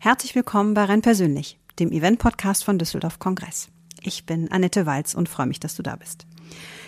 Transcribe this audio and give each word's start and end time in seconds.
Herzlich 0.00 0.34
willkommen 0.34 0.74
bei 0.74 0.84
Renn 0.84 1.02
Persönlich, 1.02 1.58
dem 1.78 1.92
Event-Podcast 1.92 2.64
von 2.64 2.78
Düsseldorf 2.78 3.20
Kongress. 3.20 3.68
Ich 4.02 4.26
bin 4.26 4.50
Annette 4.50 4.84
Walz 4.84 5.14
und 5.14 5.28
freue 5.28 5.46
mich, 5.46 5.60
dass 5.60 5.76
du 5.76 5.82
da 5.84 5.94
bist. 5.94 6.26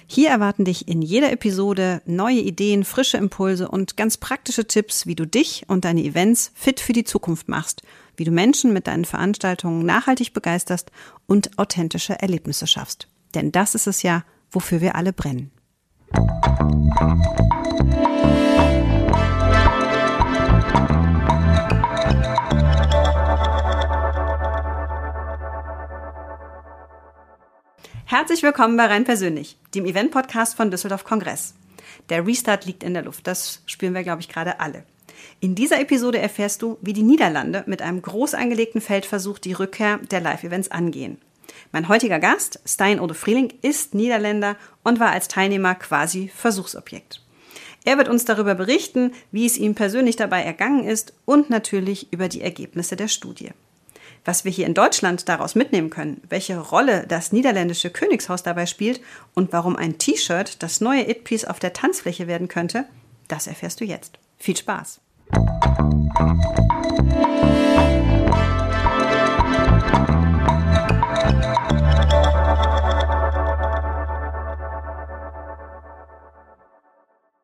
Hier 0.08 0.30
erwarten 0.30 0.64
dich 0.64 0.88
in 0.88 1.02
jeder 1.02 1.30
Episode 1.30 2.02
neue 2.04 2.40
Ideen, 2.40 2.82
frische 2.82 3.16
Impulse 3.16 3.68
und 3.68 3.96
ganz 3.96 4.16
praktische 4.16 4.66
Tipps, 4.66 5.06
wie 5.06 5.14
du 5.14 5.24
dich 5.24 5.66
und 5.68 5.84
deine 5.84 6.02
Events 6.02 6.50
fit 6.56 6.80
für 6.80 6.92
die 6.92 7.04
Zukunft 7.04 7.48
machst, 7.48 7.82
wie 8.20 8.24
du 8.24 8.32
Menschen 8.32 8.74
mit 8.74 8.86
deinen 8.86 9.06
Veranstaltungen 9.06 9.86
nachhaltig 9.86 10.34
begeisterst 10.34 10.92
und 11.26 11.58
authentische 11.58 12.20
Erlebnisse 12.20 12.66
schaffst. 12.66 13.08
Denn 13.34 13.50
das 13.50 13.74
ist 13.74 13.86
es 13.86 14.02
ja, 14.02 14.24
wofür 14.50 14.82
wir 14.82 14.94
alle 14.94 15.14
brennen. 15.14 15.50
Herzlich 28.04 28.42
willkommen 28.42 28.76
bei 28.76 28.84
Rein 28.84 29.04
Persönlich, 29.04 29.56
dem 29.74 29.86
Event-Podcast 29.86 30.58
von 30.58 30.70
Düsseldorf 30.70 31.04
Kongress. 31.04 31.54
Der 32.10 32.26
Restart 32.26 32.66
liegt 32.66 32.82
in 32.82 32.92
der 32.92 33.04
Luft, 33.04 33.26
das 33.26 33.62
spüren 33.64 33.94
wir, 33.94 34.02
glaube 34.02 34.20
ich, 34.20 34.28
gerade 34.28 34.60
alle. 34.60 34.84
In 35.40 35.54
dieser 35.54 35.80
Episode 35.80 36.18
erfährst 36.18 36.62
du, 36.62 36.78
wie 36.80 36.92
die 36.92 37.02
Niederlande 37.02 37.64
mit 37.66 37.82
einem 37.82 38.02
groß 38.02 38.34
angelegten 38.34 38.80
Feldversuch 38.80 39.38
die 39.38 39.52
Rückkehr 39.52 39.98
der 40.10 40.20
Live-Events 40.20 40.70
angehen. 40.70 41.18
Mein 41.72 41.88
heutiger 41.88 42.18
Gast, 42.18 42.60
Stein 42.64 43.00
Ode 43.00 43.14
Frieling, 43.14 43.52
ist 43.62 43.94
Niederländer 43.94 44.56
und 44.82 45.00
war 45.00 45.10
als 45.10 45.28
Teilnehmer 45.28 45.74
quasi 45.74 46.30
Versuchsobjekt. 46.34 47.22
Er 47.84 47.96
wird 47.96 48.08
uns 48.08 48.24
darüber 48.24 48.54
berichten, 48.54 49.12
wie 49.32 49.46
es 49.46 49.56
ihm 49.56 49.74
persönlich 49.74 50.16
dabei 50.16 50.42
ergangen 50.42 50.84
ist 50.84 51.14
und 51.24 51.48
natürlich 51.48 52.12
über 52.12 52.28
die 52.28 52.42
Ergebnisse 52.42 52.96
der 52.96 53.08
Studie. 53.08 53.50
Was 54.24 54.44
wir 54.44 54.52
hier 54.52 54.66
in 54.66 54.74
Deutschland 54.74 55.28
daraus 55.30 55.54
mitnehmen 55.54 55.88
können, 55.88 56.20
welche 56.28 56.58
Rolle 56.58 57.06
das 57.06 57.32
niederländische 57.32 57.88
Königshaus 57.88 58.42
dabei 58.42 58.66
spielt 58.66 59.00
und 59.34 59.52
warum 59.52 59.76
ein 59.76 59.96
T-Shirt 59.96 60.62
das 60.62 60.82
neue 60.82 61.08
It-Piece 61.08 61.46
auf 61.46 61.58
der 61.58 61.72
Tanzfläche 61.72 62.26
werden 62.26 62.48
könnte, 62.48 62.84
das 63.28 63.46
erfährst 63.46 63.80
du 63.80 63.84
jetzt. 63.84 64.18
Viel 64.36 64.56
Spaß! 64.56 65.00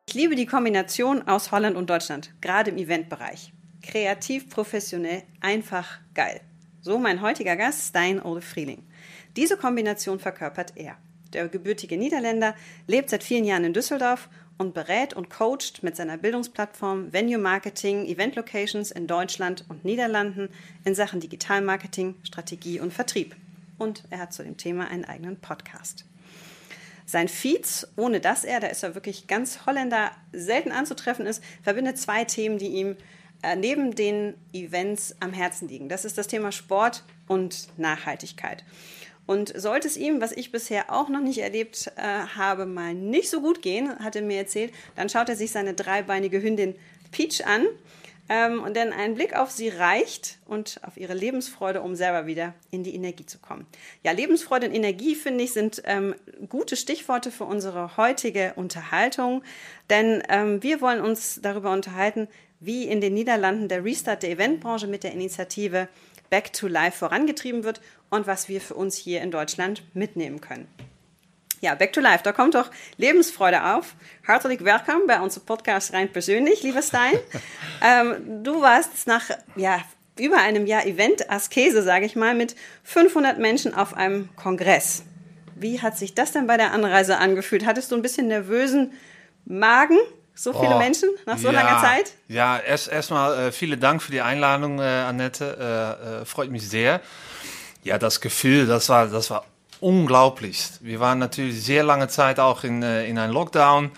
Ich 0.09 0.13
liebe 0.13 0.35
die 0.35 0.45
Kombination 0.45 1.27
aus 1.27 1.51
Holland 1.51 1.75
und 1.75 1.89
Deutschland, 1.89 2.33
gerade 2.41 2.71
im 2.71 2.77
Eventbereich. 2.77 3.53
Kreativ, 3.81 4.49
professionell, 4.49 5.23
einfach 5.41 5.99
geil. 6.13 6.41
So 6.81 6.97
mein 6.97 7.21
heutiger 7.21 7.55
Gast, 7.55 7.89
Stein 7.89 8.21
Ole 8.21 8.41
Frieling. 8.41 8.87
Diese 9.35 9.57
Kombination 9.57 10.19
verkörpert 10.19 10.73
er. 10.75 10.97
Der 11.33 11.47
gebürtige 11.47 11.97
Niederländer 11.97 12.55
lebt 12.87 13.09
seit 13.09 13.23
vielen 13.23 13.45
Jahren 13.45 13.63
in 13.63 13.73
Düsseldorf 13.73 14.29
und 14.57 14.73
berät 14.73 15.13
und 15.13 15.29
coacht 15.29 15.83
mit 15.83 15.95
seiner 15.95 16.17
Bildungsplattform 16.17 17.13
Venue 17.13 17.37
Marketing 17.37 18.05
Event 18.05 18.35
Locations 18.35 18.91
in 18.91 19.07
Deutschland 19.07 19.65
und 19.69 19.85
Niederlanden 19.85 20.49
in 20.83 20.95
Sachen 20.95 21.19
Digitalmarketing, 21.19 22.15
Strategie 22.23 22.79
und 22.79 22.93
Vertrieb. 22.93 23.35
Und 23.77 24.03
er 24.09 24.19
hat 24.19 24.33
zu 24.33 24.43
dem 24.43 24.57
Thema 24.57 24.87
einen 24.87 25.05
eigenen 25.05 25.37
Podcast. 25.37 26.05
Sein 27.05 27.29
Feeds, 27.29 27.87
ohne 27.95 28.19
dass 28.19 28.43
er, 28.43 28.59
da 28.59 28.67
ist 28.67 28.83
er 28.83 28.95
wirklich 28.95 29.27
ganz 29.27 29.65
Holländer, 29.65 30.11
selten 30.33 30.71
anzutreffen 30.71 31.25
ist, 31.25 31.41
verbindet 31.63 31.97
zwei 31.97 32.25
Themen, 32.25 32.57
die 32.57 32.67
ihm 32.67 32.97
äh, 33.43 33.55
neben 33.55 33.95
den 33.95 34.33
Events 34.51 35.15
am 35.19 35.31
Herzen 35.31 35.67
liegen. 35.67 35.87
Das 35.87 36.03
ist 36.03 36.17
das 36.17 36.27
Thema 36.27 36.51
Sport 36.51 37.03
und 37.27 37.69
Nachhaltigkeit. 37.77 38.63
Und 39.27 39.53
sollte 39.59 39.87
es 39.87 39.97
ihm, 39.97 40.21
was 40.21 40.31
ich 40.31 40.51
bisher 40.51 40.91
auch 40.91 41.09
noch 41.09 41.19
nicht 41.19 41.39
erlebt 41.39 41.91
äh, 41.97 42.01
habe, 42.01 42.65
mal 42.65 42.93
nicht 42.93 43.29
so 43.29 43.41
gut 43.41 43.61
gehen, 43.61 43.99
hat 43.99 44.15
er 44.15 44.23
mir 44.23 44.37
erzählt, 44.37 44.73
dann 44.95 45.09
schaut 45.09 45.29
er 45.29 45.35
sich 45.35 45.51
seine 45.51 45.73
dreibeinige 45.73 46.41
Hündin 46.41 46.75
Peach 47.11 47.45
an. 47.45 47.67
Ähm, 48.29 48.61
und 48.61 48.75
denn 48.75 48.91
ein 48.91 49.15
Blick 49.15 49.35
auf 49.37 49.51
sie 49.51 49.69
reicht 49.69 50.37
und 50.45 50.81
auf 50.83 50.97
ihre 50.97 51.13
Lebensfreude, 51.13 51.81
um 51.81 51.95
selber 51.95 52.25
wieder 52.25 52.53
in 52.71 52.83
die 52.83 52.93
Energie 52.93 53.25
zu 53.25 53.39
kommen. 53.39 53.65
Ja, 54.03 54.11
Lebensfreude 54.11 54.67
und 54.67 54.75
Energie, 54.75 55.15
finde 55.15 55.43
ich, 55.45 55.53
sind 55.53 55.81
ähm, 55.85 56.13
gute 56.49 56.75
Stichworte 56.75 57.31
für 57.31 57.45
unsere 57.45 57.95
heutige 57.95 58.53
Unterhaltung. 58.55 59.43
Denn 59.89 60.23
ähm, 60.27 60.61
wir 60.61 60.81
wollen 60.81 60.99
uns 60.99 61.39
darüber 61.41 61.71
unterhalten, 61.71 62.27
wie 62.59 62.85
in 62.85 63.01
den 63.01 63.13
Niederlanden 63.13 63.67
der 63.67 63.83
Restart 63.83 64.23
der 64.23 64.31
Eventbranche 64.31 64.87
mit 64.87 65.03
der 65.03 65.13
Initiative 65.13 65.87
Back 66.29 66.53
to 66.53 66.67
Life 66.67 66.97
vorangetrieben 66.97 67.63
wird 67.63 67.81
und 68.09 68.27
was 68.27 68.49
wir 68.49 68.61
für 68.61 68.73
uns 68.73 68.97
hier 68.97 69.21
in 69.21 69.31
Deutschland 69.31 69.83
mitnehmen 69.93 70.41
können. 70.41 70.67
Ja, 71.61 71.73
Back 71.73 71.93
to 71.93 72.01
Life, 72.01 72.23
da 72.23 72.33
kommt 72.33 72.53
doch 72.53 72.69
Lebensfreude 72.97 73.63
auf. 73.75 73.95
Hartelijk 74.27 74.63
willkommen 74.63 75.07
bei 75.07 75.19
unserem 75.19 75.45
Podcast 75.45 75.93
rein 75.93 76.11
persönlich, 76.11 76.61
lieber 76.61 76.81
Stein. 76.81 77.13
ähm, 77.83 78.43
du 78.43 78.61
warst 78.61 79.07
nach 79.07 79.29
ja, 79.55 79.81
über 80.19 80.37
einem 80.37 80.67
Jahr 80.67 80.85
Event-Askese, 80.85 81.81
sage 81.81 82.05
ich 82.05 82.15
mal, 82.15 82.35
mit 82.35 82.55
500 82.83 83.39
Menschen 83.39 83.73
auf 83.73 83.95
einem 83.95 84.29
Kongress. 84.35 85.03
Wie 85.55 85.81
hat 85.81 85.97
sich 85.97 86.13
das 86.13 86.31
denn 86.31 86.45
bei 86.45 86.57
der 86.57 86.73
Anreise 86.73 87.17
angefühlt? 87.17 87.65
Hattest 87.65 87.91
du 87.91 87.95
ein 87.95 88.03
bisschen 88.03 88.27
nervösen 88.27 88.93
Magen? 89.45 89.97
So 90.37 90.53
viele 90.53 90.75
oh, 90.75 90.77
Menschen 90.77 91.09
nach 91.25 91.39
so 91.39 91.47
ja, 91.47 91.53
langer 91.53 91.81
Zeit? 91.81 92.13
Ja, 92.27 92.59
erst 92.59 92.89
erstmal 92.89 93.47
äh, 93.47 93.51
vielen 93.51 93.79
Dank 93.79 94.03
für 94.03 94.11
die 94.11 94.21
Einladung, 94.21 94.79
äh, 94.79 94.83
Annette. 94.83 95.97
Äh, 95.99 96.21
äh, 96.21 96.25
freut 96.25 96.51
mich 96.51 96.69
sehr. 96.69 97.01
Ja, 97.83 97.97
das 97.97 98.21
Gefühl, 98.21 98.67
das 98.67 98.87
war, 98.87 99.07
das 99.07 99.31
war 99.31 99.45
unglaublich. 99.79 100.63
Wir 100.81 100.99
waren 100.99 101.17
natürlich 101.17 101.63
sehr 101.63 101.83
lange 101.83 102.07
Zeit 102.07 102.39
auch 102.39 102.63
in, 102.63 102.83
äh, 102.83 103.07
in 103.07 103.17
einem 103.17 103.33
Lockdown. 103.33 103.89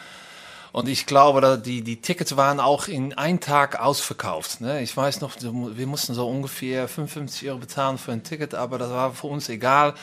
Und 0.72 0.88
ich 0.88 1.06
glaube, 1.06 1.62
die, 1.64 1.82
die 1.82 2.00
Tickets 2.00 2.38
waren 2.38 2.62
auch 2.62 2.88
in 2.88 3.18
einem 3.18 3.42
Tag 3.42 3.78
ausverkauft. 3.78 4.62
Ne? 4.62 4.82
Ich 4.82 4.96
weiß 4.96 5.20
noch, 5.20 5.34
wir 5.42 5.88
mussten 5.88 6.14
so 6.14 6.30
ungefähr 6.30 6.88
55 6.88 7.50
Euro 7.50 7.58
bezahlen 7.58 7.98
für 7.98 8.14
ein 8.14 8.24
Ticket, 8.24 8.56
aber 8.56 8.78
das 8.78 8.92
war 8.92 9.12
für 9.14 9.28
uns 9.28 9.50
egal. 9.50 9.94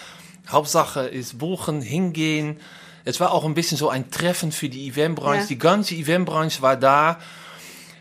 Hauptsache 0.49 1.07
ist 1.07 1.39
buchen, 1.39 1.81
hingehen 1.81 2.61
es 3.07 3.21
war 3.21 3.31
auch 3.31 3.45
ein 3.45 3.55
bisschen 3.55 3.79
so 3.79 3.89
ein 3.89 4.11
Treffen 4.11 4.51
für 4.51 4.69
die 4.69 4.89
Eventbranche. 4.89 5.43
Ja. 5.43 5.47
Die 5.47 5.59
ganze 5.59 5.95
Eventbranche 5.95 6.61
war 6.61 6.77
da. 6.77 7.19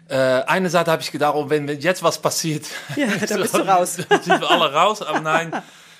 Äh, 0.09 0.15
eine 0.15 0.69
Seite 0.71 0.91
habe 0.91 1.03
ich 1.03 1.11
gedacht, 1.11 1.35
oh, 1.35 1.49
wenn, 1.49 1.67
wenn 1.67 1.79
jetzt 1.79 2.01
was 2.01 2.19
passiert, 2.19 2.65
ja, 2.95 3.07
dann 3.29 3.41
bist 3.41 3.53
du 3.53 3.59
raus. 3.59 3.93
sind 4.09 4.27
wir 4.27 4.49
alle 4.49 4.73
raus. 4.73 5.03
Aber 5.03 5.19
nein, 5.19 5.51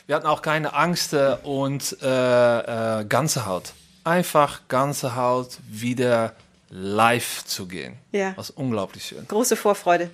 wir 0.08 0.16
hatten 0.16 0.26
auch 0.26 0.42
keine 0.42 0.74
Angst 0.74 1.16
und 1.44 1.98
äh, 2.02 3.00
äh, 3.02 3.06
ganze 3.06 3.46
Haut. 3.46 3.74
Einfach 4.04 4.62
ganze 4.68 5.16
Haut 5.16 5.58
wieder 5.70 6.34
live 6.72 7.46
zu 7.46 7.68
gehen. 7.68 7.98
Ja. 8.12 8.34
Was 8.36 8.50
unglaublich 8.50 9.06
schön. 9.06 9.28
Große 9.28 9.56
Vorfreude. 9.56 10.10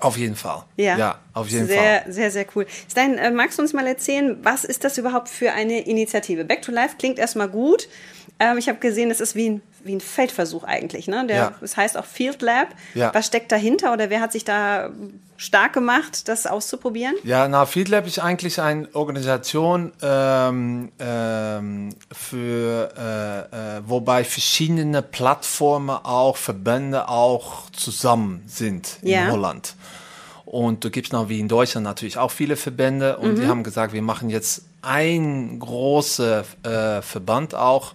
Auf 0.00 0.16
jeden 0.16 0.36
Fall. 0.36 0.62
Ja, 0.76 0.96
ja 0.96 1.18
auf 1.32 1.48
jeden 1.48 1.66
sehr, 1.66 1.76
Fall. 1.76 2.02
Sehr, 2.06 2.12
sehr, 2.12 2.30
sehr 2.30 2.46
cool. 2.54 2.66
Stein, 2.90 3.18
äh, 3.18 3.30
magst 3.30 3.58
du 3.58 3.62
uns 3.62 3.72
mal 3.72 3.86
erzählen, 3.86 4.38
was 4.42 4.64
ist 4.64 4.84
das 4.84 4.98
überhaupt 4.98 5.28
für 5.28 5.52
eine 5.52 5.86
Initiative? 5.86 6.44
Back 6.44 6.62
to 6.62 6.72
Life 6.72 6.96
klingt 6.98 7.18
erstmal 7.18 7.48
gut. 7.48 7.88
Ähm, 8.38 8.58
ich 8.58 8.68
habe 8.68 8.78
gesehen, 8.78 9.10
es 9.10 9.20
ist 9.20 9.34
wie 9.34 9.50
ein, 9.50 9.62
wie 9.88 9.96
ein 9.96 10.00
Feldversuch 10.00 10.62
eigentlich. 10.62 11.08
Ne? 11.08 11.26
Der, 11.26 11.36
ja. 11.36 11.52
Das 11.60 11.76
heißt 11.76 11.98
auch 11.98 12.04
Field 12.04 12.42
Lab. 12.42 12.68
Ja. 12.94 13.12
Was 13.12 13.26
steckt 13.26 13.50
dahinter 13.50 13.92
oder 13.92 14.10
wer 14.10 14.20
hat 14.20 14.30
sich 14.30 14.44
da 14.44 14.90
stark 15.36 15.72
gemacht, 15.72 16.28
das 16.28 16.46
auszuprobieren? 16.46 17.14
Ja, 17.24 17.48
na, 17.48 17.66
Field 17.66 17.88
Lab 17.88 18.06
ist 18.06 18.18
eigentlich 18.20 18.60
eine 18.60 18.88
Organisation, 18.94 19.92
ähm, 20.02 20.92
ähm, 21.00 21.94
für, 22.12 22.92
äh, 22.96 23.78
äh, 23.78 23.82
wobei 23.86 24.24
verschiedene 24.24 25.02
Plattformen 25.02 25.90
auch, 25.90 26.36
Verbände 26.36 27.08
auch 27.08 27.70
zusammen 27.70 28.44
sind 28.46 28.98
in 29.02 29.08
ja. 29.08 29.30
Holland. 29.30 29.74
Und 30.44 30.84
du 30.84 30.90
gibst 30.90 31.12
noch 31.12 31.28
wie 31.28 31.40
in 31.40 31.48
Deutschland 31.48 31.84
natürlich 31.84 32.16
auch 32.16 32.30
viele 32.30 32.56
Verbände 32.56 33.18
und 33.18 33.34
mhm. 33.34 33.40
die 33.40 33.46
haben 33.46 33.62
gesagt, 33.62 33.92
wir 33.92 34.02
machen 34.02 34.30
jetzt 34.30 34.62
ein 34.82 35.58
großer 35.58 36.44
äh, 36.62 37.02
Verband 37.02 37.54
auch 37.54 37.92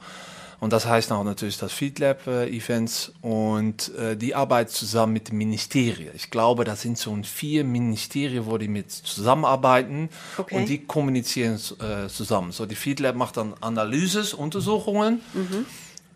und 0.63 0.71
das 0.71 0.85
heißt 0.85 1.11
auch 1.11 1.25
natürlich 1.25 1.57
das 1.57 1.73
FeedLab 1.73 2.25
äh, 2.25 2.47
Events 2.47 3.11
und 3.21 3.93
äh, 3.95 4.15
die 4.15 4.33
arbeiten 4.33 4.69
zusammen 4.69 5.11
mit 5.11 5.27
den 5.27 5.37
Ministerien. 5.37 6.11
Ich 6.15 6.31
glaube, 6.31 6.63
das 6.63 6.81
sind 6.81 6.97
so 6.97 7.13
vier 7.21 7.65
Ministerien, 7.65 8.45
wo 8.45 8.57
die 8.57 8.69
mit 8.69 8.89
zusammenarbeiten 8.89 10.07
okay. 10.37 10.55
und 10.55 10.69
die 10.69 10.77
kommunizieren 10.77 11.55
äh, 11.55 12.07
zusammen. 12.07 12.53
So 12.53 12.65
die 12.65 12.75
FeedLab 12.75 13.17
macht 13.17 13.35
dann 13.35 13.55
Analyses, 13.59 14.33
Untersuchungen 14.33 15.19
mhm. 15.33 15.65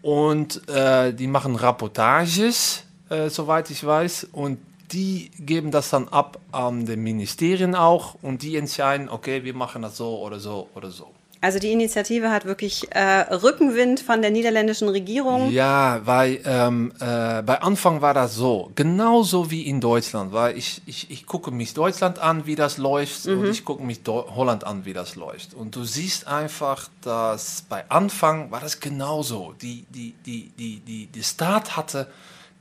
und 0.01 0.69
äh, 0.69 1.13
die 1.13 1.27
machen 1.27 1.57
Rapportages, 1.57 2.83
äh, 3.09 3.27
soweit 3.27 3.69
ich 3.69 3.85
weiß 3.85 4.29
und 4.31 4.59
die 4.93 5.29
geben 5.39 5.71
das 5.71 5.89
dann 5.89 6.07
ab 6.07 6.39
an 6.53 6.85
den 6.85 7.03
Ministerien 7.03 7.75
auch 7.75 8.15
und 8.21 8.43
die 8.43 8.55
entscheiden, 8.55 9.09
okay, 9.09 9.43
wir 9.43 9.53
machen 9.53 9.81
das 9.81 9.97
so 9.97 10.19
oder 10.19 10.39
so 10.39 10.69
oder 10.73 10.89
so. 10.89 11.16
Also 11.39 11.59
die 11.59 11.71
Initiative 11.71 12.31
hat 12.31 12.45
wirklich 12.45 12.87
äh, 12.91 13.33
Rückenwind 13.33 13.99
von 13.99 14.21
der 14.21 14.31
niederländischen 14.31 14.89
Regierung. 14.89 15.51
Ja, 15.51 16.01
weil 16.03 16.39
ähm, 16.45 16.91
äh, 16.99 17.43
bei 17.43 17.61
Anfang 17.61 18.01
war 18.01 18.13
das 18.13 18.35
so, 18.35 18.71
genauso 18.75 19.51
wie 19.51 19.63
in 19.63 19.79
Deutschland, 19.79 20.33
weil 20.33 20.57
ich, 20.57 20.81
ich, 20.85 21.11
ich 21.11 21.25
gucke 21.27 21.51
mich 21.51 21.73
Deutschland 21.73 22.19
an, 22.19 22.47
wie 22.47 22.55
das 22.55 22.77
läuft 22.77 23.25
mhm. 23.25 23.39
und 23.39 23.49
ich 23.49 23.65
gucke 23.65 23.83
mich 23.83 24.01
Do 24.01 24.25
Holland 24.35 24.63
an, 24.63 24.85
wie 24.85 24.93
das 24.93 25.15
läuft. 25.15 25.53
Und 25.53 25.75
du 25.75 25.83
siehst 25.83 26.27
einfach, 26.27 26.89
dass 27.01 27.63
bei 27.69 27.87
Anfang 27.89 28.49
war 28.49 28.59
das 28.59 28.79
genauso. 28.79 29.53
Die, 29.61 29.85
die, 29.89 30.15
die, 30.25 30.51
die, 30.57 30.79
die, 30.79 31.05
die 31.07 31.23
Staat 31.23 31.77
hatte 31.77 32.07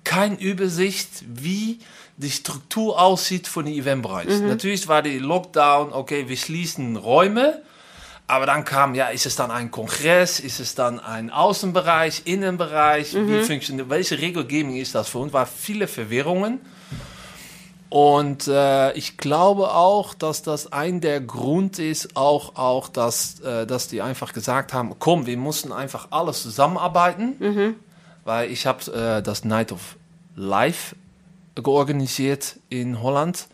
keine 0.04 0.38
Übersicht, 0.38 1.24
wie 1.26 1.80
die 2.16 2.30
Struktur 2.30 3.00
aussieht 3.00 3.48
von 3.48 3.64
dem 3.64 3.74
Eventbereich. 3.74 4.28
Mhm. 4.28 4.48
Natürlich 4.48 4.86
war 4.86 5.02
die 5.02 5.18
Lockdown, 5.18 5.92
okay, 5.92 6.28
wir 6.28 6.36
schließen 6.36 6.96
Räume, 6.96 7.62
aber 8.28 8.46
dann 8.46 8.64
kam, 8.64 8.94
ja, 8.94 9.08
ist 9.08 9.26
es 9.26 9.36
dann 9.36 9.50
ein 9.50 9.70
Kongress, 9.70 10.40
ist 10.40 10.58
es 10.58 10.74
dann 10.74 10.98
ein 10.98 11.30
Außenbereich, 11.30 12.22
Innenbereich, 12.24 13.12
mhm. 13.12 13.28
wie 13.28 13.42
funktioniert, 13.42 13.88
welche 13.88 14.18
Regelgebung 14.18 14.74
ist 14.76 14.94
das 14.94 15.08
für 15.08 15.18
uns? 15.18 15.32
War 15.32 15.46
viele 15.46 15.86
Verwirrungen. 15.86 16.60
Und 17.88 18.48
äh, 18.48 18.92
ich 18.94 19.16
glaube 19.16 19.70
auch, 19.72 20.12
dass 20.12 20.42
das 20.42 20.72
ein 20.72 21.00
der 21.00 21.20
Grund 21.20 21.78
ist, 21.78 22.16
auch, 22.16 22.56
auch 22.56 22.88
dass, 22.88 23.38
äh, 23.40 23.64
dass 23.64 23.86
die 23.86 24.02
einfach 24.02 24.32
gesagt 24.32 24.72
haben, 24.72 24.96
komm, 24.98 25.26
wir 25.26 25.36
mussten 25.36 25.70
einfach 25.72 26.08
alles 26.10 26.42
zusammenarbeiten, 26.42 27.36
mhm. 27.38 27.74
weil 28.24 28.50
ich 28.50 28.66
habe 28.66 28.92
äh, 28.92 29.22
das 29.22 29.44
Night 29.44 29.70
of 29.70 29.96
Life 30.34 30.96
georganisiert 31.54 32.56
in 32.68 33.02
Holland. 33.02 33.46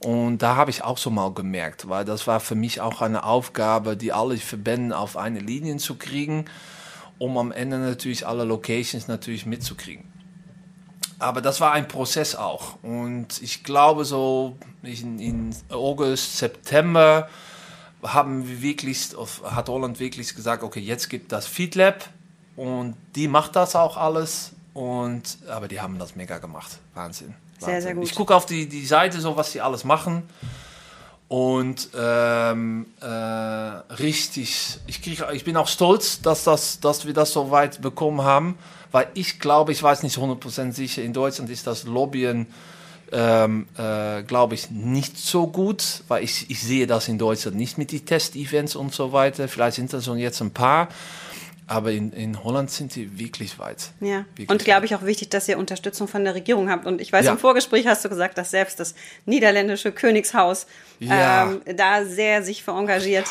Und 0.00 0.38
da 0.38 0.56
habe 0.56 0.70
ich 0.70 0.82
auch 0.82 0.96
so 0.96 1.10
mal 1.10 1.32
gemerkt, 1.32 1.88
weil 1.88 2.06
das 2.06 2.26
war 2.26 2.40
für 2.40 2.54
mich 2.54 2.80
auch 2.80 3.02
eine 3.02 3.22
Aufgabe, 3.22 3.96
die 3.96 4.12
alle 4.12 4.38
Verbände 4.38 4.96
auf 4.96 5.16
eine 5.16 5.40
Linie 5.40 5.76
zu 5.76 5.96
kriegen, 5.96 6.46
um 7.18 7.36
am 7.36 7.52
Ende 7.52 7.78
natürlich 7.78 8.26
alle 8.26 8.44
Locations 8.44 9.08
natürlich 9.08 9.44
mitzukriegen. 9.44 10.10
Aber 11.18 11.42
das 11.42 11.60
war 11.60 11.72
ein 11.72 11.86
Prozess 11.86 12.34
auch. 12.34 12.82
Und 12.82 13.42
ich 13.42 13.62
glaube, 13.62 14.06
so 14.06 14.56
in, 14.82 15.18
in 15.18 15.54
August, 15.68 16.38
September 16.38 17.28
haben 18.02 18.48
wir 18.48 18.62
wirklich, 18.62 19.10
hat 19.44 19.68
Holland 19.68 20.00
wirklich 20.00 20.34
gesagt, 20.34 20.62
okay, 20.62 20.80
jetzt 20.80 21.10
gibt 21.10 21.30
das 21.30 21.46
FeedLab 21.46 22.08
und 22.56 22.96
die 23.16 23.28
macht 23.28 23.54
das 23.54 23.76
auch 23.76 23.98
alles. 23.98 24.52
Und, 24.72 25.36
aber 25.46 25.68
die 25.68 25.82
haben 25.82 25.98
das 25.98 26.16
mega 26.16 26.38
gemacht. 26.38 26.78
Wahnsinn. 26.94 27.34
Sehr, 27.60 27.82
sehr 27.82 27.94
gut. 27.94 28.04
Ich 28.04 28.14
gucke 28.14 28.34
auf 28.34 28.46
die, 28.46 28.68
die 28.68 28.86
Seite, 28.86 29.20
so 29.20 29.36
was 29.36 29.52
sie 29.52 29.60
alles 29.60 29.84
machen. 29.84 30.22
Und 31.28 31.90
ähm, 31.96 32.86
äh, 33.00 33.06
richtig, 33.06 34.78
ich, 34.88 35.00
krieg, 35.00 35.22
ich 35.32 35.44
bin 35.44 35.56
auch 35.56 35.68
stolz, 35.68 36.20
dass, 36.22 36.42
das, 36.42 36.80
dass 36.80 37.06
wir 37.06 37.14
das 37.14 37.32
so 37.32 37.52
weit 37.52 37.80
bekommen 37.80 38.22
haben, 38.22 38.58
weil 38.90 39.06
ich 39.14 39.38
glaube, 39.38 39.70
ich 39.70 39.80
weiß 39.80 40.02
nicht 40.02 40.18
100% 40.18 40.72
sicher, 40.72 41.02
in 41.02 41.12
Deutschland 41.12 41.48
ist 41.50 41.68
das 41.68 41.84
Lobbyen, 41.84 42.48
ähm, 43.12 43.68
äh, 43.78 44.24
glaube 44.24 44.54
ich, 44.54 44.72
nicht 44.72 45.18
so 45.18 45.46
gut, 45.46 46.02
weil 46.08 46.24
ich, 46.24 46.50
ich 46.50 46.60
sehe 46.62 46.88
das 46.88 47.06
in 47.06 47.18
Deutschland 47.18 47.56
nicht 47.56 47.78
mit 47.78 47.92
den 47.92 48.04
Test-Events 48.04 48.74
und 48.74 48.92
so 48.92 49.12
weiter. 49.12 49.46
Vielleicht 49.46 49.76
sind 49.76 49.92
das 49.92 50.04
schon 50.04 50.18
jetzt 50.18 50.40
ein 50.40 50.50
paar. 50.50 50.88
Aber 51.70 51.92
in, 51.92 52.12
in 52.12 52.42
Holland 52.42 52.68
sind 52.68 52.92
sie 52.92 53.16
wirklich 53.16 53.60
weit. 53.60 53.92
Ja. 54.00 54.24
Wirklich 54.34 54.50
und 54.50 54.64
glaube 54.64 54.86
ich 54.86 54.96
auch 54.96 55.04
wichtig, 55.04 55.30
dass 55.30 55.46
ihr 55.48 55.56
Unterstützung 55.56 56.08
von 56.08 56.24
der 56.24 56.34
Regierung 56.34 56.68
habt. 56.68 56.84
Und 56.84 57.00
ich 57.00 57.12
weiß, 57.12 57.26
ja. 57.26 57.32
im 57.32 57.38
Vorgespräch 57.38 57.86
hast 57.86 58.04
du 58.04 58.08
gesagt, 58.08 58.36
dass 58.38 58.50
selbst 58.50 58.80
das 58.80 58.96
niederländische 59.24 59.92
Königshaus 59.92 60.66
ja. 60.98 61.44
ähm, 61.44 61.60
da 61.76 62.04
sehr 62.04 62.42
sich 62.42 62.64
verengagiert 62.64 63.28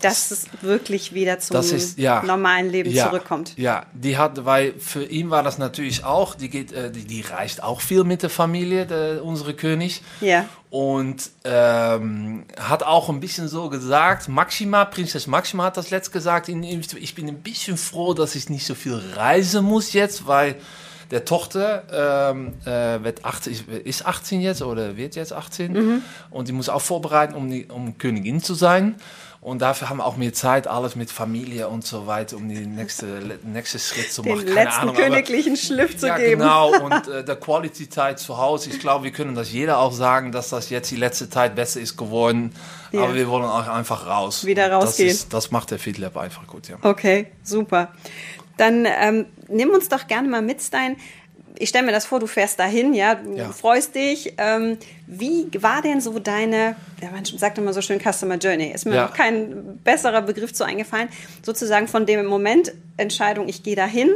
dass 0.00 0.30
es 0.30 0.46
wirklich 0.62 1.12
wieder 1.12 1.40
zum 1.40 1.60
ist, 1.60 1.98
ja, 1.98 2.22
normalen 2.22 2.70
Leben 2.70 2.90
ja, 2.90 3.08
zurückkommt. 3.08 3.54
Ja, 3.56 3.86
die 3.92 4.16
hat, 4.16 4.44
weil 4.44 4.74
für 4.78 5.04
ihn 5.04 5.30
war 5.30 5.42
das 5.42 5.58
natürlich 5.58 6.04
auch, 6.04 6.34
die 6.34 6.48
geht, 6.48 6.72
äh, 6.72 6.90
die, 6.90 7.04
die 7.04 7.22
reist 7.22 7.62
auch 7.62 7.80
viel 7.80 8.04
mit 8.04 8.22
der 8.22 8.30
Familie, 8.30 8.86
der, 8.86 9.24
unsere 9.24 9.54
König. 9.54 10.02
Ja. 10.20 10.48
Und 10.70 11.30
ähm, 11.44 12.44
hat 12.60 12.82
auch 12.82 13.08
ein 13.08 13.20
bisschen 13.20 13.48
so 13.48 13.68
gesagt, 13.70 14.28
Maxima, 14.28 14.84
Prinzess 14.84 15.26
Maxima 15.26 15.64
hat 15.64 15.76
das 15.76 15.90
letzt 15.90 16.12
gesagt, 16.12 16.48
ich 16.48 17.14
bin 17.14 17.28
ein 17.28 17.42
bisschen 17.42 17.76
froh, 17.76 18.14
dass 18.14 18.34
ich 18.34 18.48
nicht 18.50 18.66
so 18.66 18.74
viel 18.74 19.00
reisen 19.16 19.64
muss 19.64 19.94
jetzt, 19.94 20.26
weil 20.26 20.56
der 21.10 21.24
Tochter 21.24 21.84
ähm, 22.30 22.52
äh, 22.64 23.02
wird 23.02 23.24
18, 23.24 23.56
ist 23.84 24.06
18 24.06 24.40
jetzt 24.40 24.62
oder 24.62 24.96
wird 24.96 25.16
jetzt 25.16 25.32
18 25.32 25.72
mhm. 25.72 26.02
und 26.30 26.48
die 26.48 26.52
muss 26.52 26.68
auch 26.68 26.82
vorbereiten, 26.82 27.34
um, 27.34 27.50
die, 27.50 27.66
um 27.66 27.96
Königin 27.98 28.42
zu 28.42 28.54
sein. 28.54 28.96
Und 29.40 29.62
dafür 29.62 29.88
haben 29.88 29.98
wir 29.98 30.04
auch 30.04 30.16
mehr 30.16 30.32
Zeit, 30.32 30.66
alles 30.66 30.96
mit 30.96 31.12
Familie 31.12 31.68
und 31.68 31.86
so 31.86 32.08
weiter, 32.08 32.36
um 32.36 32.48
den 32.48 32.74
nächsten 32.74 33.30
nächste 33.52 33.78
Schritt 33.78 34.12
zu 34.12 34.22
machen. 34.22 34.40
Den 34.40 34.54
Keine 34.54 34.64
letzten 34.64 34.80
Ahnung, 34.80 34.96
königlichen 34.96 35.52
aber, 35.52 35.62
Schliff 35.62 35.96
zu 35.96 36.08
ja, 36.08 36.18
geben. 36.18 36.40
Genau, 36.40 36.72
und 36.84 37.08
äh, 37.08 37.24
der 37.24 37.36
Quality-Zeit 37.36 38.18
zu 38.18 38.36
Hause. 38.36 38.70
Ich 38.70 38.80
glaube, 38.80 39.04
wir 39.04 39.12
können 39.12 39.36
das 39.36 39.52
jeder 39.52 39.78
auch 39.78 39.92
sagen, 39.92 40.32
dass 40.32 40.48
das 40.48 40.70
jetzt 40.70 40.90
die 40.90 40.96
letzte 40.96 41.30
Zeit 41.30 41.54
besser 41.54 41.80
ist 41.80 41.96
geworden. 41.96 42.52
Ja. 42.90 43.04
Aber 43.04 43.14
wir 43.14 43.28
wollen 43.28 43.44
auch 43.44 43.68
einfach 43.68 44.08
raus. 44.08 44.44
Wieder 44.44 44.72
rausgehen. 44.72 45.08
Das, 45.08 45.18
ist, 45.18 45.32
das 45.32 45.50
macht 45.52 45.70
der 45.70 45.78
FeedLab 45.78 46.16
einfach 46.16 46.46
gut, 46.48 46.68
ja. 46.68 46.76
Okay, 46.82 47.28
super. 47.44 47.92
Dann 48.56 48.86
ähm, 48.86 49.26
nimm 49.46 49.70
uns 49.70 49.88
doch 49.88 50.08
gerne 50.08 50.28
mal 50.28 50.42
mit, 50.42 50.60
Stein 50.60 50.96
ich 51.58 51.68
stelle 51.68 51.86
mir 51.86 51.92
das 51.92 52.06
vor, 52.06 52.20
du 52.20 52.26
fährst 52.26 52.58
dahin, 52.58 52.94
ja, 52.94 53.14
du 53.14 53.36
ja. 53.36 53.50
freust 53.50 53.94
dich. 53.94 54.34
Ähm, 54.38 54.78
wie 55.06 55.48
war 55.60 55.82
denn 55.82 56.00
so 56.00 56.18
deine, 56.18 56.76
ja, 57.02 57.10
man 57.10 57.24
sagt 57.24 57.58
immer 57.58 57.72
so 57.72 57.82
schön 57.82 58.00
Customer 58.00 58.36
Journey, 58.36 58.72
ist 58.72 58.86
mir 58.86 58.94
ja. 58.94 59.06
noch 59.06 59.14
kein 59.14 59.78
besserer 59.84 60.22
Begriff 60.22 60.52
zu 60.52 60.64
eingefallen, 60.64 61.08
sozusagen 61.42 61.88
von 61.88 62.06
dem 62.06 62.26
Moment 62.26 62.72
Entscheidung, 62.96 63.48
ich 63.48 63.62
gehe 63.62 63.76
dahin, 63.76 64.10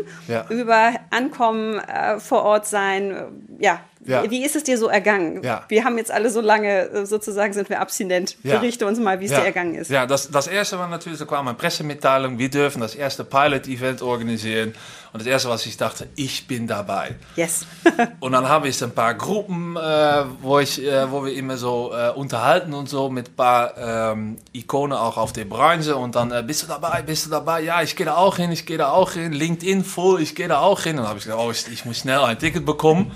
über 0.50 0.94
Ankommen, 1.10 1.78
äh, 1.78 2.18
vor 2.18 2.42
Ort 2.42 2.66
sein, 2.66 3.10
äh, 3.10 3.64
ja. 3.64 3.80
Ja. 4.04 4.28
Wie 4.30 4.44
ist 4.44 4.56
es 4.56 4.64
dir 4.64 4.78
so 4.78 4.88
ergangen? 4.88 5.42
Ja. 5.42 5.64
Wir 5.68 5.84
haben 5.84 5.96
jetzt 5.98 6.10
alle 6.10 6.30
so 6.30 6.40
lange, 6.40 6.88
äh, 6.90 7.06
sozusagen 7.06 7.52
sind 7.52 7.68
wir 7.68 7.80
abstinent. 7.80 8.36
Berichte 8.42 8.86
uns 8.86 8.98
mal, 8.98 9.20
wie 9.20 9.26
es 9.26 9.30
dir 9.30 9.38
ergangen 9.38 9.74
ist. 9.74 9.90
Ja, 9.90 10.06
das, 10.06 10.30
das 10.30 10.46
erste 10.46 10.78
war 10.78 10.88
natürlich, 10.88 11.18
da 11.18 11.24
kam 11.24 11.48
eine 11.48 11.56
Pressemitteilung, 11.56 12.38
wir 12.38 12.50
dürfen 12.50 12.80
das 12.80 12.94
erste 12.94 13.24
Pilot-Event 13.24 14.02
organisieren. 14.02 14.74
Und 15.12 15.20
das 15.20 15.26
erste, 15.26 15.50
was 15.50 15.66
ich 15.66 15.76
dachte, 15.76 16.08
ich 16.16 16.46
bin 16.46 16.66
dabei. 16.66 17.16
Yes. 17.36 17.66
und 18.20 18.32
dann 18.32 18.48
habe 18.48 18.68
ich 18.68 18.82
ein 18.82 18.92
paar 18.92 19.12
Gruppen, 19.12 19.76
äh, 19.76 20.24
wo, 20.40 20.58
ich, 20.58 20.82
äh, 20.82 21.10
wo 21.10 21.26
wir 21.26 21.34
immer 21.34 21.58
so 21.58 21.92
äh, 21.94 22.10
unterhalten 22.10 22.72
und 22.72 22.88
so 22.88 23.10
mit 23.10 23.28
ein 23.28 23.36
paar 23.36 23.76
ähm, 23.76 24.38
Ikonen 24.54 24.96
auch 24.96 25.18
auf 25.18 25.34
der 25.34 25.44
Branche. 25.44 25.96
Und 25.96 26.14
dann, 26.14 26.30
äh, 26.32 26.42
bist 26.42 26.62
du 26.62 26.66
dabei, 26.66 27.02
bist 27.02 27.26
du 27.26 27.30
dabei? 27.30 27.60
Ja, 27.60 27.82
ich 27.82 27.94
gehe 27.94 28.06
da 28.06 28.16
auch 28.16 28.36
hin, 28.36 28.50
ich 28.52 28.64
gehe 28.64 28.78
da 28.78 28.90
auch 28.90 29.12
hin. 29.12 29.32
LinkedIn 29.32 29.84
voll, 29.84 30.22
ich 30.22 30.34
gehe 30.34 30.48
da 30.48 30.60
auch 30.60 30.80
hin. 30.80 30.92
Und 30.92 31.02
dann 31.02 31.08
habe 31.08 31.18
ich 31.18 31.26
gesagt, 31.26 31.42
oh, 31.42 31.50
ich, 31.50 31.70
ich, 31.70 31.84
muss 31.84 31.98
schnell 31.98 32.20
ein 32.20 32.38
Ticket 32.38 32.64
bekommen. 32.64 33.12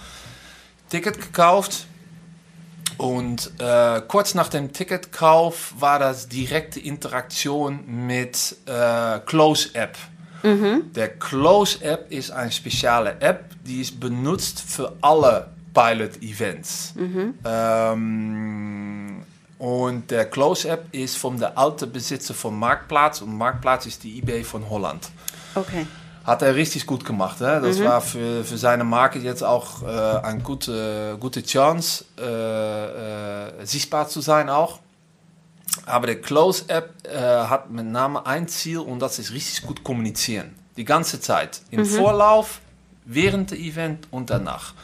Ticket 0.88 1.20
gekauft. 1.20 1.86
Und 2.98 3.50
äh, 3.58 4.00
kurz 4.08 4.34
nach 4.34 4.48
dem 4.48 4.72
Ticketkauf 4.72 5.74
war 5.78 5.98
das 5.98 6.28
direkte 6.28 6.80
Interaktion 6.80 7.84
mit 7.86 8.56
äh, 8.66 9.18
Close 9.26 9.74
App. 9.74 9.98
Mhm. 10.42 10.92
Der 10.94 11.08
Close 11.18 11.84
App 11.84 12.10
ist 12.10 12.30
eine 12.30 12.50
spezielle 12.50 13.20
App, 13.20 13.50
die 13.64 13.82
ist 13.82 13.98
benutzt 14.00 14.60
für 14.60 14.96
alle 15.02 15.50
Pilot 15.74 16.22
Events. 16.22 16.94
Mhm. 16.94 17.34
Ähm, 17.44 19.22
und 19.58 20.10
der 20.10 20.26
Close 20.26 20.68
App 20.68 20.86
ist 20.92 21.18
von 21.18 21.38
der 21.38 21.56
alte 21.58 21.86
Besitzer 21.86 22.34
von 22.34 22.58
Marktplatz 22.58 23.20
und 23.20 23.36
Marktplatz 23.36 23.86
ist 23.86 24.04
die 24.04 24.18
eBay 24.18 24.44
von 24.44 24.68
Holland. 24.70 25.08
Okay. 25.54 25.86
Hat 26.26 26.42
er 26.42 26.56
richtig 26.56 26.86
gut 26.86 27.04
gemacht. 27.04 27.38
Hè? 27.38 27.60
Das 27.60 27.78
mhm. 27.78 27.84
war 27.84 28.00
für, 28.00 28.44
für 28.44 28.58
seine 28.58 28.82
Marke 28.82 29.20
jetzt 29.20 29.44
auch 29.44 29.82
äh, 29.82 29.86
eine 29.86 30.42
gute, 30.42 31.16
gute 31.20 31.44
Chance, 31.44 32.04
äh, 32.18 33.60
äh, 33.62 33.64
sichtbar 33.64 34.08
zu 34.08 34.20
sein 34.20 34.50
auch. 34.50 34.80
Aber 35.84 36.08
der 36.08 36.20
Close-App 36.20 36.94
äh, 37.04 37.16
hat 37.16 37.70
mit 37.70 37.86
Namen 37.86 38.16
ein 38.16 38.48
Ziel 38.48 38.78
und 38.78 38.98
das 38.98 39.20
ist 39.20 39.32
richtig 39.32 39.62
gut 39.62 39.84
kommunizieren. 39.84 40.56
Die 40.76 40.84
ganze 40.84 41.20
Zeit. 41.20 41.60
Im 41.70 41.80
mhm. 41.80 41.86
Vorlauf, 41.86 42.60
während 43.04 43.52
der 43.52 43.58
Event 43.58 44.08
und 44.10 44.28
danach. 44.30 44.74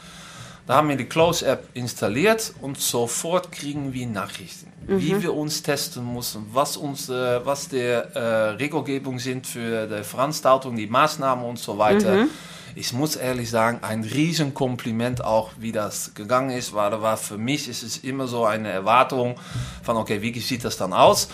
Da 0.65 0.75
haben 0.75 0.87
wir 0.87 0.95
die 0.95 1.05
Close-App 1.05 1.67
installiert 1.73 2.53
und 2.61 2.79
sofort 2.79 3.51
kriegen 3.51 3.91
wir 3.91 4.07
Nachrichten, 4.07 4.71
mhm. 4.87 5.01
wie 5.01 5.21
wir 5.21 5.33
uns 5.33 5.61
testen 5.61 6.13
müssen, 6.13 6.45
was, 6.53 6.77
uns, 6.77 7.09
äh, 7.09 7.45
was 7.45 7.67
die 7.67 7.79
äh, 7.79 8.19
Regelgebung 8.19 9.19
sind 9.19 9.45
für 9.45 9.87
die 9.87 10.03
Veranstaltung, 10.03 10.77
die 10.77 10.87
Maßnahmen 10.87 11.43
und 11.43 11.59
so 11.59 11.77
weiter. 11.77 12.15
Mhm 12.15 12.29
ich 12.75 12.93
muss 12.93 13.15
ehrlich 13.15 13.49
sagen, 13.49 13.79
ein 13.81 14.03
Riesenkompliment 14.03 15.23
auch, 15.23 15.51
wie 15.57 15.71
das 15.71 16.13
gegangen 16.13 16.51
ist, 16.51 16.73
weil 16.73 17.01
war 17.01 17.17
für 17.17 17.37
mich 17.37 17.67
ist 17.67 17.83
es 17.83 17.97
immer 17.97 18.27
so 18.27 18.45
eine 18.45 18.69
Erwartung 18.69 19.39
von, 19.83 19.97
okay, 19.97 20.21
wie 20.21 20.37
sieht 20.39 20.65
das 20.65 20.77
dann 20.77 20.93
aus? 20.93 21.29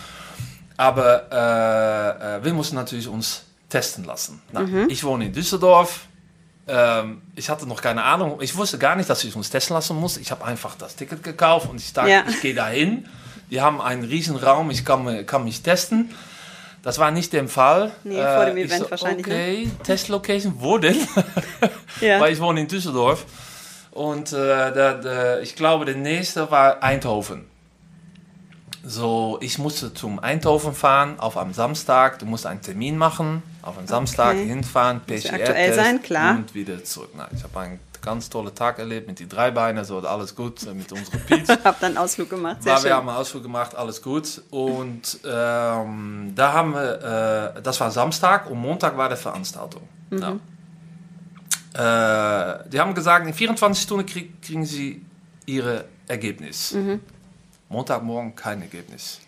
Aber 0.77 1.31
äh, 1.31 2.37
äh 2.37 2.43
wir 2.43 2.53
mussten 2.53 2.75
natürlich 2.75 3.07
uns 3.07 3.43
testen 3.69 4.03
lassen. 4.03 4.41
Na, 4.51 4.61
mhm. 4.61 4.87
Ich 4.89 5.03
wohne 5.03 5.27
in 5.27 5.33
Düsseldorf, 5.33 6.07
ähm, 6.69 7.21
ich 7.35 7.49
hatte 7.49 7.67
noch 7.67 7.81
keine 7.81 8.03
Ahnung. 8.03 8.39
Ich 8.41 8.55
wusste 8.55 8.77
gar 8.77 8.95
nicht, 8.95 9.09
dass 9.09 9.23
ich 9.23 9.35
uns 9.35 9.49
testen 9.49 9.73
lassen 9.75 9.97
muss. 9.97 10.17
Ich 10.17 10.31
habe 10.31 10.45
einfach 10.45 10.75
das 10.75 10.95
Ticket 10.95 11.23
gekauft 11.23 11.69
und 11.69 11.77
ich 11.81 11.91
dachte, 11.93 12.09
Ja. 12.11 12.23
ich 12.29 12.39
gehe 12.41 12.53
dahin. 12.53 13.07
Die 13.51 13.61
haben 13.61 13.81
einen 13.81 14.03
riesen 14.03 14.35
Raum, 14.35 14.69
ich 14.69 14.85
kann, 14.85 15.25
kann 15.25 15.43
mich 15.43 15.61
testen. 15.63 16.13
Das 16.83 16.99
war 16.99 17.11
nicht 17.11 17.33
der 17.33 17.47
Fall. 17.47 17.91
Nee, 18.03 18.21
vor 18.21 18.45
dem 18.45 18.57
ich 18.57 18.65
Event 18.71 18.89
wahrscheinlich, 18.91 19.25
ne? 19.25 19.33
Okay, 19.33 19.71
Testlocation, 19.83 20.53
wo 20.59 20.77
denn? 20.77 20.95
Ja. 22.01 22.21
Weil 22.21 22.31
ich 22.31 22.39
wohne 22.39 22.61
in 22.61 22.67
Düsseldorf. 22.69 23.25
Und 23.91 24.31
äh, 24.31 24.71
der, 24.71 24.93
der, 24.93 25.41
ich 25.41 25.55
glaube, 25.55 25.83
der 25.83 25.95
nächste 25.95 26.49
war 26.49 26.81
Eindhoven. 26.81 27.48
So, 28.89 29.37
ich 29.39 29.59
musste 29.59 29.93
zum 29.93 30.17
Eindhoven 30.17 30.73
fahren 30.73 31.19
auf 31.19 31.37
einem 31.37 31.53
Samstag. 31.53 32.17
Du 32.17 32.25
musst 32.25 32.47
einen 32.47 32.63
Termin 32.63 32.97
machen, 32.97 33.43
auf 33.61 33.77
einen 33.77 33.85
Samstag 33.87 34.31
Okay. 34.31 34.47
hinfahren, 34.47 35.01
PCR 35.01 35.33
aktuell 35.35 35.75
sein, 35.75 36.01
klar. 36.01 36.35
und 36.37 36.55
wieder 36.55 36.83
zurück. 36.83 37.11
Nein, 37.15 37.27
ich 37.35 37.43
habe 37.43 37.59
einen 37.59 37.79
ganz 38.01 38.31
tollen 38.31 38.55
Tag 38.55 38.79
erlebt 38.79 39.07
mit 39.07 39.19
den 39.19 39.29
drei 39.29 39.51
Beinen, 39.51 39.85
so 39.85 39.99
alles 39.99 40.35
gut 40.35 40.65
äh, 40.65 40.73
mit 40.73 40.91
unserer 40.91 41.17
Pizza. 41.19 41.59
Hab 41.63 41.79
dann 41.79 41.97
Ausflug 41.97 42.31
gemacht. 42.31 42.63
Sehr 42.63 42.73
War, 42.73 42.79
wir 42.83 42.89
schön. 42.89 42.97
haben 42.97 43.09
einen 43.09 43.17
Ausflug 43.19 43.43
gemacht, 43.43 43.75
alles 43.75 44.01
gut. 44.01 44.41
Und 44.49 45.19
ähm, 45.23 46.33
da 46.35 46.53
haben 46.53 46.73
wir, 46.73 47.53
äh, 47.57 47.61
das 47.61 47.79
war 47.79 47.91
Samstag 47.91 48.49
und 48.49 48.57
Montag 48.57 48.97
war 48.97 49.07
die 49.07 49.17
Veranstaltung. 49.17 49.83
Ja. 50.09 50.39
Äh, 51.73 52.69
die 52.69 52.79
haben 52.79 52.95
gesagt, 52.95 53.27
in 53.27 53.35
24 53.35 53.83
Stunden 53.83 54.05
krieg, 54.07 54.41
kriegen 54.41 54.65
sie 54.65 55.05
ihre 55.45 55.85
Ergebnis. 56.07 56.75
Montagmorgen 57.69 58.35
kein 58.35 58.63
Ergebnis. 58.63 59.19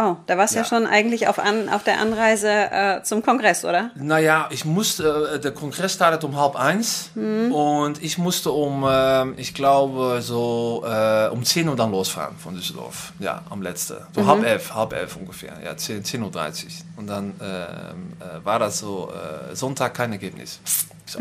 Oh, 0.00 0.14
da 0.26 0.38
warst 0.38 0.54
du 0.54 0.58
ja. 0.58 0.62
Ja. 0.62 0.68
schon 0.68 0.86
eigentlich 0.86 1.26
auf, 1.26 1.40
an, 1.40 1.68
auf 1.68 1.82
der 1.82 2.00
Anreise 2.00 2.48
äh, 2.48 3.02
zum 3.02 3.20
Kongress, 3.20 3.64
oder? 3.64 3.90
Naja, 3.96 4.46
ich 4.50 4.64
musste, 4.64 5.32
äh, 5.34 5.40
der 5.40 5.50
Kongress 5.50 5.94
startet 5.94 6.22
um 6.22 6.36
halb 6.36 6.54
eins 6.54 7.10
und 7.16 8.00
ich 8.00 8.16
musste 8.16 8.52
um, 8.52 8.86
ähm, 8.88 9.34
ich 9.36 9.54
glaube, 9.54 10.20
so 10.22 10.84
äh, 10.86 11.28
um 11.30 11.42
10 11.42 11.68
Uhr 11.68 11.74
dann 11.74 11.90
losfahren 11.90 12.36
von 12.36 12.54
Düsseldorf. 12.54 13.12
Ja, 13.18 13.42
am 13.50 13.60
letzten. 13.60 13.96
So 14.14 14.24
halb 14.24 14.44
elf, 14.44 14.72
halb 14.72 14.92
elf 14.92 15.16
ungefähr. 15.16 15.54
Ja, 15.64 15.76
10, 15.76 16.04
10.30 16.04 16.22
Uhr. 16.22 16.70
Und 16.96 17.08
dann 17.08 17.34
ähm, 17.42 18.12
äh, 18.20 18.44
war 18.44 18.60
das 18.60 18.78
so, 18.78 19.10
äh, 19.12 19.56
Sonntag 19.56 19.94
kein 19.94 20.12
Ergebnis. 20.12 20.60
Ich 21.06 21.12
so, 21.12 21.20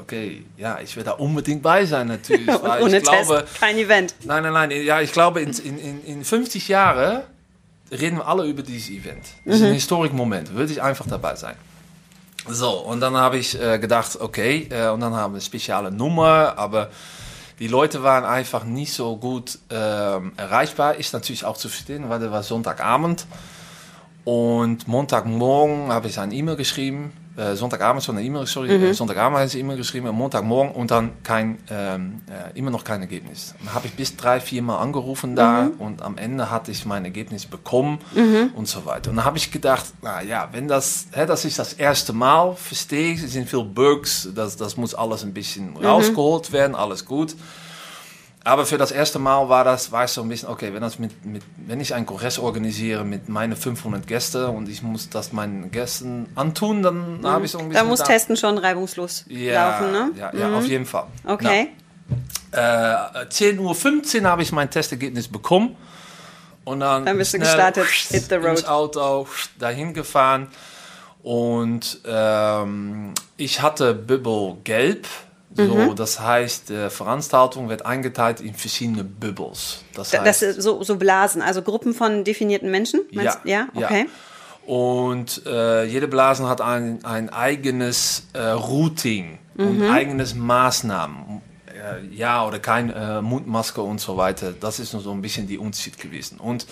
okay, 0.00 0.46
ja, 0.56 0.78
ich 0.82 0.96
werde 0.96 1.10
da 1.10 1.16
unbedingt 1.16 1.62
bei 1.62 1.84
sein 1.84 2.06
natürlich. 2.06 2.48
Ohne 2.80 2.98
ich 2.98 3.02
glaube, 3.02 3.40
Test 3.40 3.60
kein 3.60 3.76
Event. 3.76 4.14
Nein, 4.24 4.44
nein, 4.44 4.52
nein. 4.52 4.70
Ja, 4.70 5.02
ich 5.02 5.12
glaube, 5.12 5.42
in, 5.42 5.50
in, 5.50 5.78
in, 5.78 6.04
in 6.04 6.24
50 6.24 6.68
Jahren 6.68 7.24
reden 7.94 8.18
wir 8.18 8.26
alle 8.26 8.44
über 8.46 8.62
dieses 8.62 8.90
Event. 8.90 9.22
Das 9.44 9.56
ist 9.56 9.62
ein 9.62 9.72
historischer 9.72 10.14
Moment. 10.14 10.54
Würde 10.54 10.72
ich 10.72 10.82
einfach 10.82 11.06
dabei 11.06 11.36
sein. 11.36 11.56
So, 12.46 12.70
und 12.80 13.00
dann 13.00 13.16
habe 13.16 13.38
ich 13.38 13.58
äh, 13.60 13.78
gedacht, 13.78 14.20
okay, 14.20 14.68
äh, 14.70 14.88
und 14.88 15.00
dann 15.00 15.14
haben 15.14 15.32
wir 15.32 15.36
eine 15.36 15.40
spezielle 15.40 15.90
Nummer, 15.90 16.54
aber 16.58 16.90
die 17.58 17.68
Leute 17.68 18.02
waren 18.02 18.24
einfach 18.24 18.64
nicht 18.64 18.92
so 18.92 19.16
gut 19.16 19.58
ähm, 19.70 20.32
erreichbar. 20.36 20.96
Ist 20.96 21.14
natürlich 21.14 21.44
auch 21.44 21.56
zu 21.56 21.68
verstehen, 21.68 22.08
weil 22.10 22.20
der 22.20 22.30
war 22.32 22.42
Sonntagabend. 22.42 23.26
Und 24.24 24.88
Montagmorgen 24.88 25.92
habe 25.92 26.08
ich 26.08 26.18
eine 26.18 26.34
E-Mail 26.34 26.56
geschrieben. 26.56 27.12
Äh, 27.36 27.56
Sonntagabend 27.56 28.04
schon 28.04 28.16
eine 28.16 28.24
E-Mail, 28.24 28.46
sorry. 28.46 28.70
äh, 28.70 28.92
Sonntagabend 28.94 29.44
ich 29.44 29.54
eine 29.54 29.60
E-Mail 29.60 29.76
geschrieben, 29.76 30.06
und 30.06 30.14
Montagmorgen 30.14 30.72
und 30.72 30.90
dann 30.92 31.10
kein, 31.24 31.58
ähm, 31.68 32.20
äh, 32.28 32.56
immer 32.56 32.70
noch 32.70 32.84
kein 32.84 33.00
Ergebnis. 33.00 33.54
Dann 33.58 33.74
habe 33.74 33.88
ich 33.88 33.94
bis 33.94 34.16
drei, 34.16 34.38
vier 34.38 34.62
Mal 34.62 34.78
angerufen 34.78 35.34
da 35.34 35.68
und 35.78 36.00
am 36.02 36.16
Ende 36.16 36.50
hatte 36.50 36.70
ich 36.70 36.86
mein 36.86 37.04
Ergebnis 37.04 37.46
bekommen 37.46 37.98
und 38.54 38.68
so 38.68 38.86
weiter. 38.86 39.10
Und 39.10 39.16
dann 39.16 39.24
habe 39.24 39.36
ich 39.38 39.50
gedacht, 39.50 39.84
na 40.00 40.22
ja, 40.22 40.48
wenn 40.52 40.68
das, 40.68 41.06
hä, 41.12 41.26
das 41.26 41.44
ist 41.44 41.58
das 41.58 41.72
erste 41.72 42.12
Mal, 42.12 42.54
verstehe 42.54 43.14
ich, 43.14 43.22
es 43.22 43.32
sind 43.32 43.48
viele 43.48 43.64
Bugs, 43.64 44.28
das, 44.34 44.56
das 44.56 44.76
muss 44.76 44.94
alles 44.94 45.24
ein 45.24 45.34
bisschen 45.34 45.76
rausgeholt 45.76 46.52
werden, 46.52 46.76
alles 46.76 47.04
gut. 47.04 47.34
Aber 48.46 48.66
für 48.66 48.76
das 48.76 48.92
erste 48.92 49.18
Mal 49.18 49.48
war 49.48 49.64
das, 49.64 49.90
war 49.90 50.04
es 50.04 50.12
so 50.12 50.20
ein 50.20 50.28
bisschen, 50.28 50.50
okay, 50.50 50.74
wenn, 50.74 50.82
das 50.82 50.98
mit, 50.98 51.24
mit, 51.24 51.42
wenn 51.66 51.80
ich 51.80 51.94
einen 51.94 52.04
Kongress 52.04 52.38
organisiere 52.38 53.02
mit 53.02 53.30
meinen 53.30 53.56
500 53.56 54.06
Gästen 54.06 54.44
und 54.44 54.68
ich 54.68 54.82
muss 54.82 55.08
das 55.08 55.32
meinen 55.32 55.70
Gästen 55.70 56.26
antun, 56.34 56.82
dann 56.82 57.20
habe 57.24 57.46
ich 57.46 57.52
so 57.52 57.58
ein 57.58 57.70
bisschen... 57.70 57.82
Da 57.82 57.88
muss 57.88 58.02
Testen 58.02 58.36
schon 58.36 58.58
reibungslos 58.58 59.24
ja, 59.28 59.70
laufen, 59.70 59.92
ne? 59.92 60.10
Ja, 60.18 60.34
ja 60.34 60.58
auf 60.58 60.66
jeden 60.66 60.84
Fall. 60.84 61.06
Okay. 61.24 61.70
Na, 62.52 63.22
äh, 63.22 63.26
10.15 63.26 64.20
Uhr 64.20 64.28
habe 64.28 64.42
ich 64.42 64.52
mein 64.52 64.70
Testergebnis 64.70 65.26
bekommen. 65.26 65.76
Und 66.64 66.80
dann, 66.80 67.04
Dann 67.04 67.18
bist 67.18 67.32
du 67.34 67.38
gestartet, 67.38 67.86
hit 67.86 68.24
the 68.28 68.36
road. 68.36 68.50
ins 68.50 68.64
Auto, 68.66 69.26
dahin 69.58 69.94
gefahren. 69.94 70.48
Und 71.22 72.00
ähm, 72.06 73.12
ich 73.36 73.62
hatte 73.62 73.94
Bubble 73.94 74.58
gelb. 74.64 75.06
So, 75.56 75.62
Mhm. 75.62 75.94
Das 75.96 76.18
heißt, 76.18 76.68
die 76.70 76.90
Veranstaltung 76.90 77.68
wird 77.68 77.86
eingeteilt 77.86 78.40
in 78.40 78.54
verschiedene 78.54 79.04
Bubbles. 79.04 79.84
Das 79.94 80.10
Da- 80.10 80.18
heißt, 80.24 80.26
Das 80.26 80.42
ist 80.56 80.62
so, 80.62 80.82
so 80.82 80.96
Blasen, 80.96 81.42
also 81.42 81.62
Gruppen 81.62 81.94
von 81.94 82.24
definierten 82.24 82.70
Menschen? 82.70 83.02
Meinst, 83.12 83.38
ja, 83.44 83.68
okay. 83.74 84.06
Und 84.66 85.42
äh, 85.46 85.84
jede 85.84 86.08
Blasen 86.08 86.48
hat 86.48 86.60
ein, 86.60 87.04
ein 87.04 87.28
eigenes 87.30 88.26
äh, 88.32 88.40
Routing 88.40 89.38
und 89.56 89.78
Mhm. 89.80 89.90
eigenes 89.90 90.34
Maßnahmen. 90.34 91.42
Äh, 91.68 92.06
ja 92.14 92.46
oder 92.46 92.58
kein 92.58 92.90
äh, 92.90 93.20
Mundmaske 93.20 93.82
und 93.82 94.00
so 94.00 94.16
weiter. 94.16 94.52
Das 94.58 94.78
ist 94.80 94.92
nur 94.94 95.02
so 95.02 95.12
ein 95.12 95.20
bisschen 95.22 95.46
die 95.46 95.58
Unterschied 95.58 95.98
gewesen. 95.98 96.38
Und 96.40 96.66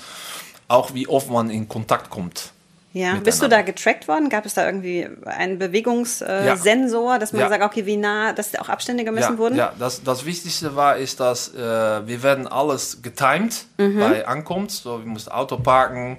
auch 0.69 0.95
wie 0.95 1.07
oft 1.07 1.29
man 1.31 1.51
in 1.51 1.69
Kontakt 1.69 2.09
kommt. 2.09 2.53
Ja, 2.95 3.15
bist 3.17 3.43
du 3.43 3.49
da 3.49 3.63
getrackt 3.63 4.07
worden? 4.07 4.29
Gab 4.29 4.45
es 4.45 4.53
da 4.55 4.67
irgendwie 4.67 5.09
einen 5.25 5.59
Bewegungssensor, 5.59 6.29
äh, 6.43 6.47
Ja. 6.47 6.57
Sensor, 6.57 7.19
dass 7.19 7.33
man 7.33 7.41
Ja. 7.41 7.49
sagt, 7.49 7.65
okay, 7.65 7.87
wie 7.87 7.97
nah, 7.97 8.33
dass 8.35 8.55
auch 8.57 8.69
Abstände 8.69 9.03
gemessen 9.05 9.33
ja, 9.33 9.39
wurden? 9.39 9.57
Ja, 9.57 9.73
das, 9.79 10.03
das 10.03 10.27
Wichtigste 10.27 10.77
war, 10.77 10.97
ist, 10.99 11.19
dass 11.19 11.55
äh, 11.55 11.59
wir 12.07 12.23
werden 12.23 12.47
alles 12.47 13.01
getimed 13.01 13.65
Mhm. 13.79 13.99
bei 13.99 14.27
Ankunft. 14.29 14.73
So, 14.83 14.99
wir 14.99 15.07
mussten 15.07 15.31
Auto 15.31 15.57
parken 15.57 16.19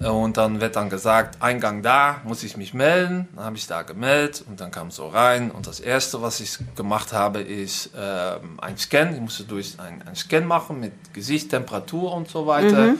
äh, 0.00 0.06
und 0.06 0.36
dann 0.36 0.60
wird 0.60 0.76
dann 0.76 0.90
gesagt, 0.90 1.42
Eingang 1.42 1.82
da, 1.82 2.20
muss 2.22 2.44
ich 2.44 2.56
mich 2.56 2.72
melden. 2.72 3.28
Dann 3.34 3.46
habe 3.46 3.56
ich 3.56 3.66
da 3.66 3.82
gemeldet 3.82 4.44
und 4.48 4.60
dann 4.60 4.70
kam 4.70 4.88
es 4.88 4.94
so 4.96 5.08
rein. 5.08 5.50
Und 5.50 5.66
das 5.66 5.80
Erste, 5.80 6.22
was 6.22 6.38
ich 6.38 6.56
gemacht 6.76 7.12
habe, 7.12 7.40
ist 7.40 7.90
ähm, 7.98 8.60
ein 8.62 8.78
Scan. 8.78 9.12
Ich 9.14 9.20
musste 9.20 9.42
durch 9.42 9.74
ein, 9.80 10.02
ein 10.06 10.14
Scan 10.14 10.42
machen 10.46 10.78
mit 10.78 10.92
Gesicht, 11.12 11.50
Temperatur 11.50 12.12
und 12.12 12.28
so 12.28 12.46
weiter. 12.46 12.94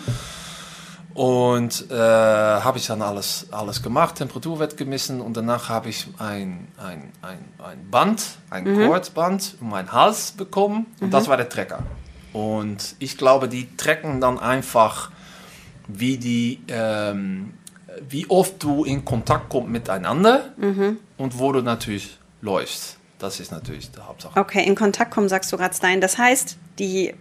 Und 1.14 1.90
äh, 1.90 1.94
habe 1.94 2.78
ich 2.78 2.86
dann 2.86 3.02
alles, 3.02 3.46
alles 3.50 3.82
gemacht, 3.82 4.16
Temperatur 4.16 4.60
wird 4.60 4.76
gemessen 4.76 5.20
und 5.20 5.36
danach 5.36 5.68
habe 5.68 5.88
ich 5.88 6.06
ein, 6.18 6.68
ein, 6.76 7.10
ein, 7.22 7.38
ein 7.58 7.90
Band, 7.90 8.22
ein 8.48 8.86
Kordband 8.86 9.56
um 9.60 9.70
meinen 9.70 9.92
Hals 9.92 10.32
bekommen 10.32 10.86
und 11.00 11.12
das 11.12 11.26
war 11.26 11.36
der 11.36 11.48
Trecker. 11.48 11.82
Und 12.32 12.94
ich 13.00 13.18
glaube, 13.18 13.48
die 13.48 13.76
trecken 13.76 14.20
dann 14.20 14.38
einfach, 14.38 15.10
wie, 15.88 16.16
die, 16.16 16.60
ähm, 16.68 17.54
wie 18.08 18.30
oft 18.30 18.62
du 18.62 18.84
in 18.84 19.04
Kontakt 19.04 19.48
kommst 19.48 19.68
miteinander 19.68 20.52
und 21.16 21.38
wo 21.38 21.50
du 21.50 21.60
natürlich 21.60 22.18
läufst. 22.40 22.98
Das 23.18 23.38
ist 23.38 23.52
natürlich 23.52 23.90
die 23.90 24.00
Hauptsache. 24.00 24.38
Okay, 24.38 24.64
in 24.64 24.74
Kontakt 24.74 25.10
kommen, 25.10 25.28
sagst 25.28 25.52
du 25.52 25.58
gerade, 25.58 25.74
Stein. 25.74 26.00
Das 26.00 26.16
heißt, 26.16 26.56
die 26.78 27.14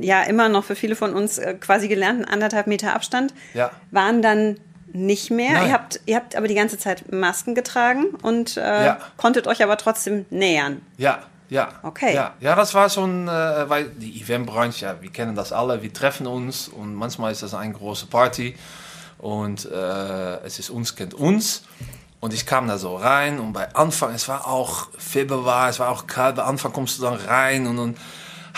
ja 0.00 0.22
immer 0.22 0.48
noch 0.48 0.64
für 0.64 0.74
viele 0.76 0.96
von 0.96 1.14
uns 1.14 1.38
äh, 1.38 1.54
quasi 1.54 1.88
gelernten 1.88 2.24
anderthalb 2.24 2.66
Meter 2.66 2.94
Abstand 2.94 3.32
Ja. 3.54 3.70
waren 3.90 4.22
dann 4.22 4.58
nicht 4.92 5.30
mehr. 5.30 5.52
Nein. 5.52 5.66
Ihr 5.68 5.72
habt, 5.72 6.00
ihr 6.06 6.16
habt 6.16 6.34
aber 6.36 6.48
die 6.48 6.54
ganze 6.54 6.78
Zeit 6.78 7.12
Masken 7.12 7.54
getragen 7.54 8.06
und 8.22 8.56
äh, 8.56 8.86
Ja. 8.86 8.98
konntet 9.16 9.46
euch 9.46 9.62
aber 9.62 9.76
trotzdem 9.76 10.24
nähern. 10.30 10.80
Ja, 10.96 11.20
ja. 11.50 11.68
Okay. 11.82 12.14
Ja, 12.14 12.34
ja 12.40 12.54
das 12.54 12.74
war 12.74 12.88
schon, 12.90 13.28
äh, 13.28 13.30
weil 13.68 13.84
die 13.90 14.20
Eventbranche, 14.20 14.84
ja, 14.86 14.96
wir 15.00 15.10
kennen 15.10 15.34
das 15.34 15.52
alle, 15.52 15.82
wir 15.82 15.92
treffen 15.92 16.26
uns 16.26 16.68
und 16.68 16.94
manchmal 16.94 17.32
ist 17.32 17.42
das 17.42 17.54
eine 17.54 17.72
große 17.74 18.06
Party 18.06 18.56
und 19.18 19.64
äh, 19.70 20.36
es 20.44 20.58
ist 20.58 20.70
uns 20.70 20.96
kennt 20.96 21.14
uns. 21.14 21.64
Und 22.20 22.34
ich 22.34 22.46
kam 22.46 22.66
da 22.66 22.78
so 22.78 22.96
rein 22.96 23.38
und 23.38 23.52
bei 23.52 23.72
Anfang, 23.76 24.12
es 24.12 24.26
war 24.26 24.48
auch 24.48 24.88
Februar, 24.98 25.68
es 25.68 25.78
war 25.78 25.90
auch 25.90 26.06
kalt, 26.08 26.34
bei 26.36 26.42
Anfang 26.42 26.72
kommst 26.72 26.98
du 26.98 27.02
dann 27.02 27.14
rein 27.14 27.66
und 27.68 27.76
dann 27.76 27.96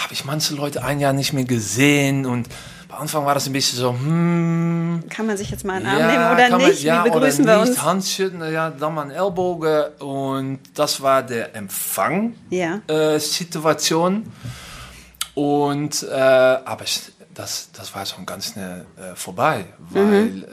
habe 0.02 0.12
ich 0.12 0.24
manche 0.24 0.54
Leute 0.54 0.82
ein 0.82 0.98
Jahr 1.00 1.12
nicht 1.12 1.32
mehr 1.32 1.44
gesehen 1.44 2.26
und 2.26 2.48
bei 2.88 2.96
Anfang 2.96 3.24
war 3.24 3.34
das 3.34 3.46
ein 3.46 3.52
bisschen 3.52 3.78
so, 3.78 3.90
hm, 3.92 5.04
Kann 5.08 5.26
man 5.26 5.36
sich 5.36 5.50
jetzt 5.50 5.64
mal 5.64 5.74
einen 5.76 5.86
Arm 5.86 5.96
nehmen 6.06 6.32
oder 6.32 6.58
man- 6.58 6.68
nicht? 6.68 6.82
ja, 6.82 7.04
Wie 7.04 7.10
begrüßen 7.10 7.44
oder 7.44 7.54
wir 7.56 7.60
nicht, 7.60 7.70
uns? 7.70 7.82
Handschütteln, 7.84 8.52
ja, 8.52 8.70
dann 8.70 8.94
mal 8.94 9.02
einen 9.02 9.10
Ellbogen 9.12 9.84
und 10.00 10.58
das 10.74 11.00
war 11.00 11.22
der 11.22 11.54
Empfang 11.54 12.34
Ja. 12.50 12.80
äh, 12.88 13.18
Situation. 13.20 14.24
Und, 15.34 16.02
äh, 16.02 16.14
aber 16.16 16.82
es- 16.84 17.12
das, 17.32 17.70
das 17.72 17.94
war 17.94 18.04
schon 18.04 18.26
ganz 18.26 18.52
schnell 18.52 18.84
äh, 18.98 19.14
vorbei, 19.14 19.64
weil 19.90 20.44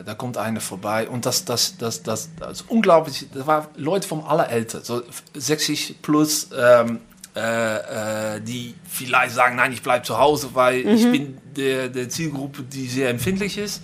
äh, 0.00 0.02
da 0.02 0.14
kommt 0.14 0.38
einer 0.38 0.60
vorbei 0.60 1.06
und 1.08 1.26
das, 1.26 1.44
das, 1.44 1.76
das, 1.76 2.02
das, 2.02 2.30
das 2.40 2.62
ist 2.62 2.70
unglaublich. 2.70 3.26
Das 3.34 3.46
waren 3.46 3.66
Leute 3.76 4.08
vom 4.08 4.24
Allerälter, 4.24 4.80
so 4.80 5.02
60 5.34 6.00
plus, 6.00 6.48
ähm, 6.58 7.00
äh, 7.34 8.36
äh, 8.36 8.40
die 8.40 8.74
vielleicht 8.88 9.34
sagen, 9.34 9.56
nein, 9.56 9.72
ich 9.72 9.82
bleibe 9.82 10.04
zu 10.04 10.18
Hause, 10.18 10.50
weil 10.54 10.86
ich 10.86 11.10
bin 11.10 11.38
der, 11.56 11.88
der 11.88 12.08
Zielgruppe, 12.08 12.62
die 12.62 12.86
sehr 12.86 13.08
empfindlich 13.08 13.58
ist. 13.58 13.82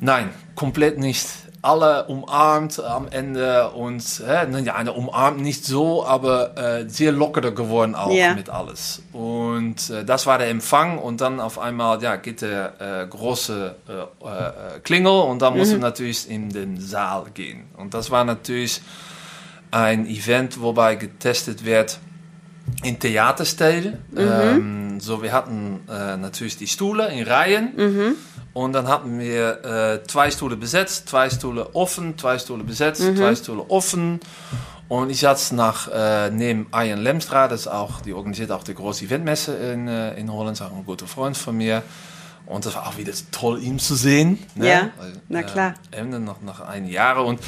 Nein, 0.00 0.30
komplett 0.54 0.98
nicht. 0.98 1.26
alle 1.62 2.06
umarmt 2.06 2.80
am 2.80 3.08
Ende 3.08 3.70
und 3.70 4.22
äh, 4.26 4.60
ja, 4.62 4.90
umarmt 4.90 5.40
nicht 5.40 5.64
so, 5.64 6.06
aber 6.06 6.56
äh, 6.56 6.88
sehr 6.88 7.12
locker 7.12 7.50
geworden 7.52 7.94
auch 7.94 8.10
yeah. 8.10 8.34
mit 8.34 8.48
alles. 8.48 9.02
Und 9.12 9.90
äh, 9.90 10.04
das 10.04 10.26
war 10.26 10.38
der 10.38 10.48
Empfang 10.48 10.98
und 10.98 11.20
dann 11.20 11.38
auf 11.38 11.58
einmal 11.58 12.02
ja, 12.02 12.16
geht 12.16 12.40
der 12.40 12.80
äh, 12.80 13.06
große 13.06 13.74
äh, 13.88 14.80
Klingel 14.80 15.22
und 15.22 15.42
dann 15.42 15.54
mhm. 15.54 15.64
du 15.64 15.78
natürlich 15.78 16.30
in 16.30 16.48
den 16.48 16.80
Saal 16.80 17.26
gehen. 17.34 17.64
Und 17.76 17.92
das 17.92 18.10
war 18.10 18.24
natürlich 18.24 18.80
ein 19.70 20.06
Event, 20.06 20.60
wobei 20.60 20.96
getestet 20.96 21.64
wird 21.64 21.98
in 22.82 22.98
Theaterstil. 22.98 23.98
Mhm. 24.10 24.18
Ähm, 24.18 25.00
so, 25.00 25.22
wir 25.22 25.32
hatten 25.32 25.80
natürlich 25.86 26.56
die 26.56 26.66
Stühle 26.66 27.08
in 27.08 27.26
Reihen. 27.26 27.72
Mhm. 27.76 28.16
Und 28.52 28.72
dann 28.72 28.88
hatten 28.88 29.18
wir 29.18 29.64
äh, 29.64 30.06
zwei 30.06 30.30
Stühle 30.30 30.56
besetzt, 30.56 31.08
zwei 31.08 31.30
Stühle 31.30 31.74
offen, 31.74 32.18
zwei 32.18 32.38
Stühle 32.38 32.64
besetzt, 32.64 33.00
mhm. 33.00 33.16
zwei 33.16 33.34
Stühle 33.34 33.64
offen. 33.68 34.20
Und 34.88 35.10
ich 35.10 35.20
saß 35.20 35.52
nach 35.52 35.88
äh, 35.88 36.30
neben 36.30 36.66
Ian 36.74 37.00
Lemstra, 37.00 37.46
das 37.46 37.68
auch, 37.68 38.00
die 38.00 38.12
organisiert 38.12 38.50
auch 38.50 38.64
die 38.64 38.74
große 38.74 39.04
Eventmesse 39.04 39.54
in, 39.54 39.86
äh, 39.86 40.14
in 40.14 40.32
Holland, 40.32 40.60
auch 40.62 40.72
ein 40.72 40.84
guter 40.84 41.06
Freund 41.06 41.36
von 41.36 41.56
mir. 41.56 41.84
Und 42.44 42.66
das 42.66 42.74
war 42.74 42.88
auch 42.88 42.98
wieder 42.98 43.12
toll, 43.30 43.62
ihn 43.62 43.78
zu 43.78 43.94
sehen. 43.94 44.40
Ne? 44.56 44.68
Ja, 44.68 44.90
na 45.28 45.44
klar. 45.44 45.74
Äh, 45.92 46.02
noch 46.02 46.42
nach 46.42 46.60
einigen 46.62 46.92
Jahren. 46.92 47.24
Und 47.24 47.40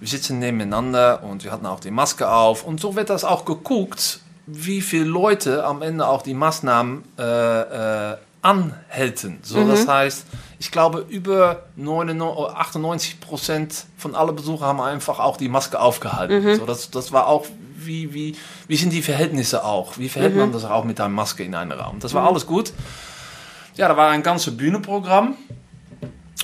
wir 0.00 0.08
sitzen 0.08 0.38
nebeneinander 0.38 1.22
und 1.22 1.44
wir 1.44 1.52
hatten 1.52 1.66
auch 1.66 1.80
die 1.80 1.90
Maske 1.90 2.30
auf. 2.30 2.64
Und 2.64 2.80
so 2.80 2.96
wird 2.96 3.10
das 3.10 3.24
auch 3.24 3.44
geguckt, 3.44 4.20
wie 4.46 4.80
viele 4.80 5.04
Leute 5.04 5.64
am 5.64 5.82
Ende 5.82 6.06
auch 6.06 6.22
die 6.22 6.34
Maßnahmen 6.34 7.04
äh, 7.18 8.12
äh, 8.12 8.16
anhalten. 8.42 9.38
So, 9.42 9.58
mhm. 9.58 9.68
Das 9.68 9.88
heißt, 9.88 10.26
ich 10.58 10.70
glaube, 10.70 11.04
über 11.08 11.64
99, 11.74 12.56
98 12.56 13.20
Prozent 13.20 13.86
von 13.96 14.14
allen 14.14 14.36
Besuchern 14.36 14.68
haben 14.68 14.80
einfach 14.80 15.18
auch 15.18 15.36
die 15.36 15.48
Maske 15.48 15.80
aufgehalten. 15.80 16.44
Mhm. 16.44 16.56
So, 16.56 16.66
das, 16.66 16.90
das 16.90 17.12
war 17.12 17.26
auch, 17.26 17.46
wie, 17.76 18.14
wie, 18.14 18.36
wie 18.68 18.76
sind 18.76 18.92
die 18.92 19.02
Verhältnisse 19.02 19.64
auch? 19.64 19.98
Wie 19.98 20.08
verhält 20.08 20.34
mhm. 20.34 20.40
man 20.40 20.52
das 20.52 20.64
auch 20.64 20.84
mit 20.84 21.00
einer 21.00 21.08
Maske 21.08 21.42
in 21.42 21.54
einem 21.54 21.72
Raum? 21.72 21.98
Das 21.98 22.14
war 22.14 22.22
mhm. 22.22 22.28
alles 22.28 22.46
gut. 22.46 22.72
Ja, 23.74 23.88
da 23.88 23.96
war 23.96 24.10
ein 24.10 24.22
ganzes 24.22 24.56
Bühnenprogramm. 24.56 25.36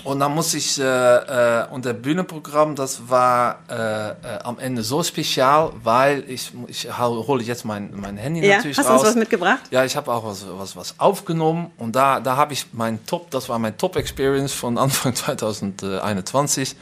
Und 0.04 0.18
dann 0.18 0.34
muss 0.34 0.54
ich, 0.54 0.80
äh, 0.80 0.84
äh, 0.84 1.68
und 1.68 1.84
der 1.84 1.92
Bühnenprogramm, 1.92 2.74
das 2.74 3.08
war 3.08 3.60
äh, 3.68 4.10
äh, 4.10 4.14
am 4.42 4.58
Ende 4.58 4.82
so 4.82 5.02
spezial, 5.02 5.72
weil 5.82 6.24
ich, 6.28 6.50
ich 6.66 6.88
hole 6.98 7.42
jetzt 7.42 7.64
mein, 7.64 7.90
mein 7.94 8.16
Handy 8.16 8.44
ja, 8.44 8.56
natürlich 8.56 8.78
hast 8.78 8.86
raus. 8.86 8.94
Hast 8.94 9.02
du 9.02 9.06
uns 9.06 9.16
was 9.16 9.20
mitgebracht? 9.20 9.60
Ja, 9.70 9.84
ich 9.84 9.94
habe 9.94 10.10
auch 10.10 10.24
was, 10.24 10.44
was, 10.48 10.76
was 10.76 10.98
aufgenommen 10.98 11.70
und 11.76 11.94
da, 11.94 12.18
da 12.20 12.36
habe 12.36 12.52
ich 12.52 12.66
mein 12.72 13.04
Top, 13.06 13.30
das 13.30 13.48
war 13.48 13.58
mein 13.58 13.76
Top-Experience 13.76 14.52
von 14.52 14.76
Anfang 14.76 15.14
2021, 15.14 16.74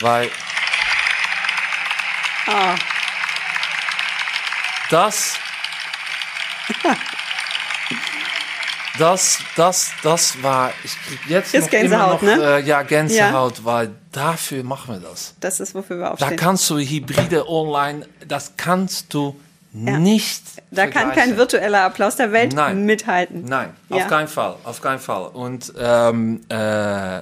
weil 0.00 0.28
oh. 2.48 2.74
das 4.90 5.34
das, 8.98 9.38
das, 9.56 9.90
das 10.02 10.42
war, 10.42 10.72
ich 10.84 10.96
krieg 11.02 11.18
jetzt, 11.28 11.52
jetzt 11.52 11.70
Gänsehaut, 11.70 12.22
immer 12.22 12.36
noch, 12.36 12.38
ne? 12.38 12.58
Äh, 12.58 12.62
ja, 12.62 12.82
Gänsehaut, 12.82 13.58
ja. 13.58 13.64
weil 13.64 13.90
dafür 14.12 14.62
machen 14.62 14.94
wir 14.94 15.00
das. 15.00 15.34
Das 15.40 15.60
ist, 15.60 15.74
wofür 15.74 15.98
wir 15.98 16.12
aufstehen. 16.12 16.30
Da 16.30 16.36
kannst 16.36 16.68
du 16.70 16.78
Hybride 16.78 17.48
online, 17.48 18.06
das 18.26 18.52
kannst 18.56 19.12
du 19.12 19.38
ja. 19.72 19.98
nicht 19.98 20.42
Da 20.70 20.86
kann 20.86 21.12
kein 21.12 21.36
virtueller 21.36 21.82
Applaus 21.82 22.16
der 22.16 22.32
Welt 22.32 22.52
Nein. 22.52 22.84
mithalten. 22.84 23.44
Nein, 23.44 23.70
ja. 23.88 23.96
auf 23.96 24.08
keinen 24.08 24.28
Fall, 24.28 24.56
auf 24.64 24.80
keinen 24.80 25.00
Fall. 25.00 25.26
Und 25.26 25.72
ähm, 25.78 26.42
äh, 26.48 26.54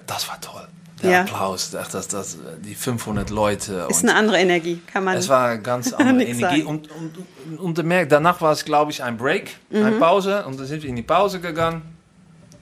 das 0.07 0.29
war 0.29 0.41
toll 0.41 0.69
der 1.03 1.11
ja. 1.11 1.21
Applaus, 1.23 1.71
das, 1.71 1.89
das, 1.91 2.09
das, 2.09 2.39
die 2.65 2.75
500 2.75 3.31
Leute. 3.31 3.87
Ist 3.89 4.03
eine 4.03 4.15
andere 4.15 4.39
Energie, 4.39 4.81
kann 4.93 5.05
man. 5.05 5.17
Es 5.17 5.29
war 5.29 5.49
eine 5.49 5.63
ganz 5.63 5.93
andere 5.93 6.25
Energie. 6.29 6.63
Und, 6.63 6.89
und, 6.91 7.59
und, 7.59 7.79
und 7.79 8.13
danach 8.13 8.41
war 8.41 8.53
es, 8.53 8.65
glaube 8.65 8.91
ich, 8.93 9.03
ein 9.03 9.17
Break, 9.17 9.57
mhm. 9.71 9.85
eine 9.85 9.97
Pause. 9.97 10.45
Und 10.47 10.59
dann 10.59 10.67
sind 10.67 10.83
wir 10.83 10.91
in 10.91 10.97
die 10.97 11.03
Pause 11.03 11.41
gegangen. 11.41 11.83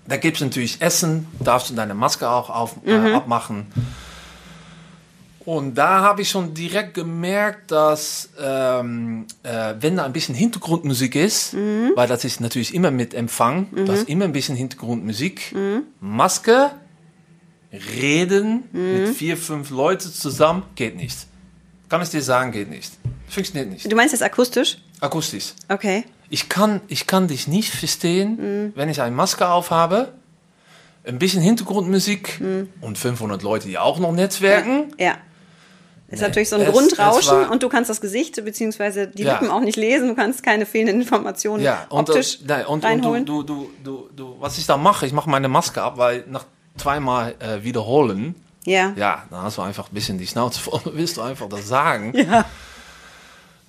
Da 0.07 0.17
gibt 0.17 0.39
es 0.39 0.43
natürlich 0.43 0.81
Essen, 0.81 1.27
darfst 1.39 1.71
du 1.71 1.75
deine 1.75 1.95
Maske 1.95 2.29
auch 2.29 2.51
auf, 2.51 2.77
äh, 2.85 2.99
mhm. 2.99 3.07
äh, 3.07 3.13
abmachen. 3.13 3.67
Und 5.45 5.75
da 5.75 6.01
habe 6.01 6.23
ich 6.23 6.31
schon 6.31 6.53
direkt 6.53 6.95
gemerkt, 6.95 7.71
dass 7.71 8.29
ähm, 8.39 9.27
äh, 9.43 9.75
wenn 9.81 9.97
da 9.97 10.05
ein 10.05 10.13
bisschen 10.13 10.35
Hintergrundmusik 10.35 11.15
ist, 11.15 11.55
mhm. 11.55 11.93
weil 11.95 12.07
das 12.09 12.25
ist 12.25 12.41
natürlich 12.41 12.75
immer 12.75 12.91
mit 12.91 13.15
Empfang, 13.15 13.67
mhm. 13.71 13.87
da 13.87 13.95
ist 13.95 14.09
immer 14.09 14.27
ein 14.27 14.33
bisschen 14.33 14.55
Hintergrundmusik, 14.55 15.53
mhm. 15.55 15.83
Maske 16.01 16.71
reden 17.73 18.65
mhm. 18.73 18.93
mit 18.93 19.09
vier, 19.17 19.37
fünf 19.37 19.71
Leuten 19.71 20.13
zusammen, 20.13 20.65
geht 20.75 20.97
nicht. 20.97 21.27
Kann 21.89 22.03
ich 22.03 22.11
dir 22.11 22.23
sagen, 22.23 22.53
geht 22.53 22.71
nicht. 22.71 22.93
Funktioniert 23.29 23.71
nicht. 23.71 23.91
Du 23.91 23.97
meinst 23.97 24.13
jetzt 24.13 24.23
akustisch? 24.23 24.79
Akustisch. 25.01 25.55
Okay. 25.69 26.05
Ich 26.29 26.49
kann, 26.49 26.81
ich 26.89 27.07
kann 27.07 27.29
dich 27.29 27.49
nicht 27.49 27.73
verstehen, 27.73 28.37
mhm. 28.37 28.73
wenn 28.77 28.89
ich 28.89 29.01
eine 29.01 29.15
Maske 29.15 29.49
aufhabe, 29.49 30.13
ein 31.05 31.19
bisschen 31.19 31.43
Hintergrundmusik 31.43 32.41
mhm. 32.41 32.69
und 32.81 32.99
500 32.99 33.43
Leute, 33.43 33.69
die 33.69 33.79
auch 33.79 33.99
noch 33.99 34.13
netzwerken. 34.13 34.95
Ja. 34.99 35.07
ja. 35.07 35.17
Ist 36.09 36.21
nee, 36.21 36.27
natürlich 36.27 36.49
so 36.49 36.57
ein 36.57 36.63
es, 36.63 36.73
Grundrauschen 36.73 37.43
es 37.43 37.49
und 37.49 37.63
du 37.63 37.69
kannst 37.69 37.89
das 37.89 38.01
Gesicht 38.01 38.45
bzw. 38.45 39.07
die 39.07 39.23
ja. 39.23 39.35
Lippen 39.35 39.49
auch 39.49 39.61
nicht 39.61 39.77
lesen, 39.77 40.09
du 40.09 40.15
kannst 40.17 40.43
keine 40.43 40.67
fehlenden 40.67 41.01
Informationen 41.01 41.63
ja, 41.63 41.87
und, 41.89 42.11
optisch 42.11 42.41
äh, 42.49 42.65
und, 42.65 42.85
reinholen. 42.85 43.21
Und 43.21 43.29
du, 43.29 43.43
du, 43.45 43.71
du, 43.85 44.09
du, 44.15 44.37
was 44.41 44.59
ich 44.59 44.67
da 44.67 44.77
mache, 44.77 45.07
ich 45.07 45.13
mache 45.13 45.31
meine 45.31 45.49
Maske 45.49 45.81
ab, 45.81 45.99
weil 45.99 46.25
nach 46.29 46.47
zweimal 46.77 47.35
äh, 47.39 47.63
wiederholen, 47.63 48.35
ja. 48.65 48.93
ja, 48.97 49.25
dann 49.31 49.43
hast 49.43 49.59
du 49.59 49.63
einfach 49.63 49.89
ein 49.89 49.95
bisschen 49.95 50.19
die 50.19 50.27
Schnauze 50.27 50.61
voll, 50.61 50.81
willst 50.95 51.17
du 51.17 51.23
einfach 51.23 51.49
das 51.49 51.67
sagen. 51.69 52.13
Ja. 52.17 52.45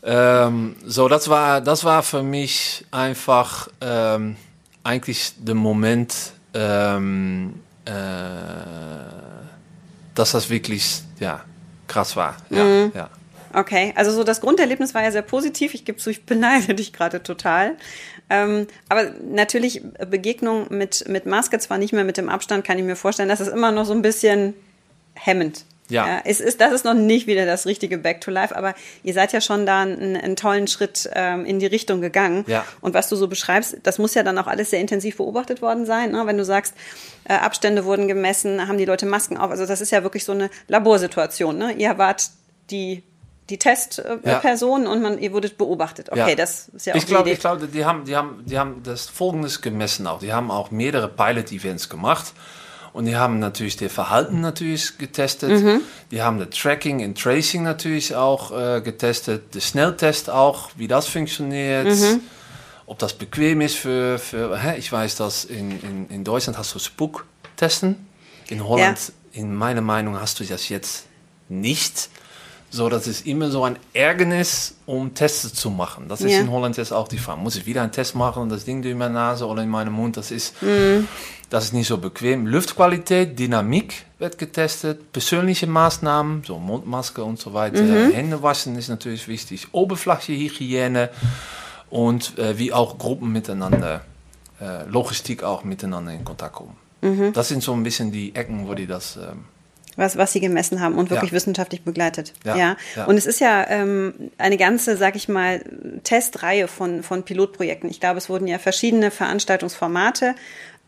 Ähm, 0.03 0.75
so, 0.85 1.07
das 1.07 1.29
war, 1.29 1.61
das 1.61 1.83
war 1.83 2.01
für 2.01 2.23
mich 2.23 2.85
einfach 2.89 3.67
ähm, 3.81 4.35
eigentlich 4.83 5.33
der 5.37 5.55
Moment, 5.55 6.33
ähm, 6.53 7.59
äh, 7.85 7.91
dass 10.15 10.31
das 10.31 10.49
wirklich, 10.49 11.03
ja, 11.19 11.41
krass 11.87 12.15
war. 12.15 12.35
Ja, 12.49 12.63
mhm. 12.63 12.91
ja. 12.95 13.09
Okay, 13.53 13.93
also 13.95 14.11
so 14.11 14.23
das 14.23 14.41
Grunderlebnis 14.41 14.93
war 14.93 15.03
ja 15.03 15.11
sehr 15.11 15.21
positiv. 15.21 15.73
Ich 15.73 15.85
gebe 15.85 15.97
zu, 15.97 16.09
ich 16.09 16.25
beneide 16.25 16.75
dich 16.75 16.93
gerade 16.93 17.23
total. 17.23 17.77
Ähm, 18.29 18.67
aber 18.89 19.11
natürlich 19.23 19.81
Begegnung 20.09 20.67
mit, 20.69 21.07
mit 21.07 21.25
Maske, 21.25 21.59
zwar 21.59 21.77
nicht 21.77 21.93
mehr 21.93 22.05
mit 22.05 22.17
dem 22.17 22.29
Abstand, 22.29 22.65
kann 22.65 22.77
ich 22.77 22.85
mir 22.85 22.95
vorstellen, 22.95 23.29
das 23.29 23.41
ist 23.41 23.49
immer 23.49 23.71
noch 23.71 23.85
so 23.85 23.93
ein 23.93 24.01
bisschen 24.01 24.53
hemmend. 25.13 25.65
Ja. 25.91 26.07
ja. 26.07 26.21
es 26.23 26.39
ist, 26.39 26.61
das 26.61 26.71
ist 26.71 26.85
noch 26.85 26.93
nicht 26.93 27.27
wieder 27.27 27.45
das 27.45 27.65
richtige 27.65 27.97
Back 27.97 28.21
to 28.21 28.31
Life, 28.31 28.55
aber 28.55 28.73
ihr 29.03 29.13
seid 29.13 29.33
ja 29.33 29.41
schon 29.41 29.65
da 29.65 29.81
einen, 29.81 30.15
einen 30.15 30.35
tollen 30.35 30.67
Schritt 30.67 31.09
ähm, 31.13 31.45
in 31.45 31.59
die 31.59 31.65
Richtung 31.65 31.99
gegangen. 31.99 32.45
Ja. 32.47 32.65
Und 32.79 32.93
was 32.93 33.09
du 33.09 33.15
so 33.15 33.27
beschreibst, 33.27 33.77
das 33.83 33.99
muss 33.99 34.13
ja 34.13 34.23
dann 34.23 34.37
auch 34.37 34.47
alles 34.47 34.69
sehr 34.69 34.79
intensiv 34.79 35.17
beobachtet 35.17 35.61
worden 35.61 35.85
sein. 35.85 36.11
Ne? 36.11 36.25
Wenn 36.25 36.37
du 36.37 36.45
sagst, 36.45 36.73
äh, 37.25 37.33
Abstände 37.33 37.83
wurden 37.83 38.07
gemessen, 38.07 38.67
haben 38.67 38.77
die 38.77 38.85
Leute 38.85 39.05
Masken 39.05 39.37
auf. 39.37 39.51
Also 39.51 39.65
das 39.65 39.81
ist 39.81 39.91
ja 39.91 40.03
wirklich 40.03 40.23
so 40.23 40.31
eine 40.31 40.49
Laborsituation. 40.69 41.57
Ne? 41.57 41.73
Ihr 41.73 41.97
wart 41.97 42.29
die 42.69 43.03
die 43.49 43.57
Testpersonen 43.57 44.85
ja. 44.85 44.91
und 44.91 45.01
man, 45.01 45.19
ihr 45.19 45.33
wurdet 45.33 45.57
beobachtet. 45.57 46.09
Okay, 46.09 46.29
ja. 46.29 46.35
das 46.35 46.69
ist 46.69 46.85
ja 46.85 46.93
auch 46.93 46.97
ich 46.97 47.05
glaube, 47.05 47.29
Ich 47.31 47.39
glaube, 47.39 47.67
die 47.67 47.85
haben, 47.85 48.05
die, 48.05 48.15
haben, 48.15 48.43
die 48.45 48.57
haben 48.57 48.81
das 48.83 49.07
Folgendes 49.07 49.61
gemessen 49.61 50.07
auch. 50.07 50.19
Die 50.19 50.31
haben 50.31 50.51
auch 50.51 50.71
mehrere 50.71 51.09
Pilot-Events 51.09 51.89
gemacht. 51.89 52.33
Und 52.93 53.05
die 53.05 53.15
haben 53.15 53.39
natürlich 53.39 53.77
das 53.77 53.91
Verhalten 53.91 54.41
natürlich 54.41 54.97
getestet. 54.97 55.49
Mhm. 55.49 55.81
Die 56.11 56.21
haben 56.21 56.39
das 56.39 56.49
Tracking 56.49 57.03
und 57.03 57.17
Tracing 57.17 57.63
natürlich 57.63 58.15
auch 58.15 58.51
äh, 58.51 58.81
getestet. 58.81 59.55
Der 59.55 59.61
Schnelltest 59.61 60.29
auch, 60.29 60.71
wie 60.75 60.87
das 60.87 61.07
funktioniert. 61.07 61.87
Mhm. 61.87 62.21
Ob 62.85 62.99
das 62.99 63.13
bequem 63.13 63.61
ist 63.61 63.77
für, 63.77 64.19
für 64.19 64.61
hä? 64.61 64.77
ich 64.77 64.91
weiß, 64.91 65.15
dass 65.15 65.45
in, 65.45 65.79
in, 65.81 66.09
in 66.09 66.23
Deutschland 66.25 66.57
hast 66.57 66.75
du 66.75 66.79
Spucktesten. 66.79 68.07
In 68.49 68.67
Holland, 68.67 68.99
ja. 69.31 69.41
in 69.41 69.55
meiner 69.55 69.79
Meinung, 69.79 70.19
hast 70.19 70.41
du 70.41 70.43
das 70.43 70.67
jetzt 70.67 71.05
nicht. 71.47 72.09
So, 72.73 72.87
das 72.87 73.05
ist 73.05 73.27
immer 73.27 73.51
so 73.51 73.65
ein 73.65 73.75
Ärgernis, 73.93 74.75
um 74.85 75.13
Tests 75.13 75.53
zu 75.53 75.69
machen. 75.69 76.05
Das 76.07 76.21
ist 76.21 76.31
ja. 76.31 76.39
in 76.39 76.49
Holland 76.49 76.77
jetzt 76.77 76.93
auch 76.93 77.09
die 77.09 77.17
Frage. 77.17 77.41
Muss 77.41 77.57
ich 77.57 77.65
wieder 77.65 77.81
einen 77.81 77.91
Test 77.91 78.15
machen 78.15 78.43
und 78.43 78.49
das 78.49 78.63
Ding 78.63 78.81
durch 78.81 78.95
meine 78.95 79.13
Nase 79.13 79.45
oder 79.45 79.61
in 79.61 79.69
meinem 79.69 79.91
Mund? 79.91 80.15
Das 80.15 80.31
ist, 80.31 80.55
mm. 80.63 81.05
das 81.49 81.65
ist 81.65 81.73
nicht 81.73 81.87
so 81.87 81.97
bequem. 81.97 82.47
Luftqualität, 82.47 83.37
Dynamik 83.37 84.05
wird 84.19 84.37
getestet, 84.37 85.11
persönliche 85.11 85.67
Maßnahmen, 85.67 86.43
so 86.45 86.59
Mundmaske 86.59 87.21
und 87.21 87.39
so 87.39 87.53
weiter. 87.53 87.81
Mhm. 87.81 88.13
Hände 88.13 88.41
waschen 88.41 88.77
ist 88.77 88.87
natürlich 88.87 89.27
wichtig. 89.27 89.67
Oberflächehygiene 89.73 91.09
und 91.89 92.39
äh, 92.39 92.57
wie 92.57 92.71
auch 92.71 92.97
Gruppen 92.97 93.33
miteinander, 93.33 94.05
äh, 94.61 94.85
Logistik 94.87 95.43
auch 95.43 95.65
miteinander 95.65 96.13
in 96.13 96.23
Kontakt 96.23 96.55
kommen. 96.55 96.77
Mhm. 97.01 97.33
Das 97.33 97.49
sind 97.49 97.63
so 97.63 97.73
ein 97.73 97.83
bisschen 97.83 98.13
die 98.13 98.33
Ecken, 98.33 98.65
wo 98.69 98.75
die 98.75 98.87
das... 98.87 99.17
Ähm, 99.17 99.43
was, 100.01 100.17
was 100.17 100.33
sie 100.33 100.41
gemessen 100.41 100.81
haben 100.81 100.95
und 100.97 101.09
wirklich 101.09 101.31
ja. 101.31 101.35
wissenschaftlich 101.35 101.83
begleitet. 101.83 102.33
Ja, 102.43 102.55
ja. 102.57 102.77
ja. 102.95 103.05
Und 103.05 103.15
es 103.15 103.25
ist 103.25 103.39
ja 103.39 103.65
ähm, 103.69 104.31
eine 104.37 104.57
ganze, 104.57 104.97
sag 104.97 105.15
ich 105.15 105.29
mal, 105.29 105.63
Testreihe 106.03 106.67
von, 106.67 107.03
von 107.03 107.23
Pilotprojekten. 107.23 107.89
Ich 107.89 108.01
glaube, 108.01 108.17
es 108.17 108.29
wurden 108.29 108.47
ja 108.47 108.57
verschiedene 108.57 109.11
Veranstaltungsformate 109.11 110.35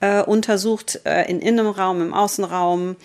äh, 0.02 0.22
untersucht, 0.22 1.00
äh, 1.06 1.30
in 1.30 1.40
Innenraum, 1.40 2.02
im 2.02 2.14
Außenraum. 2.14 2.98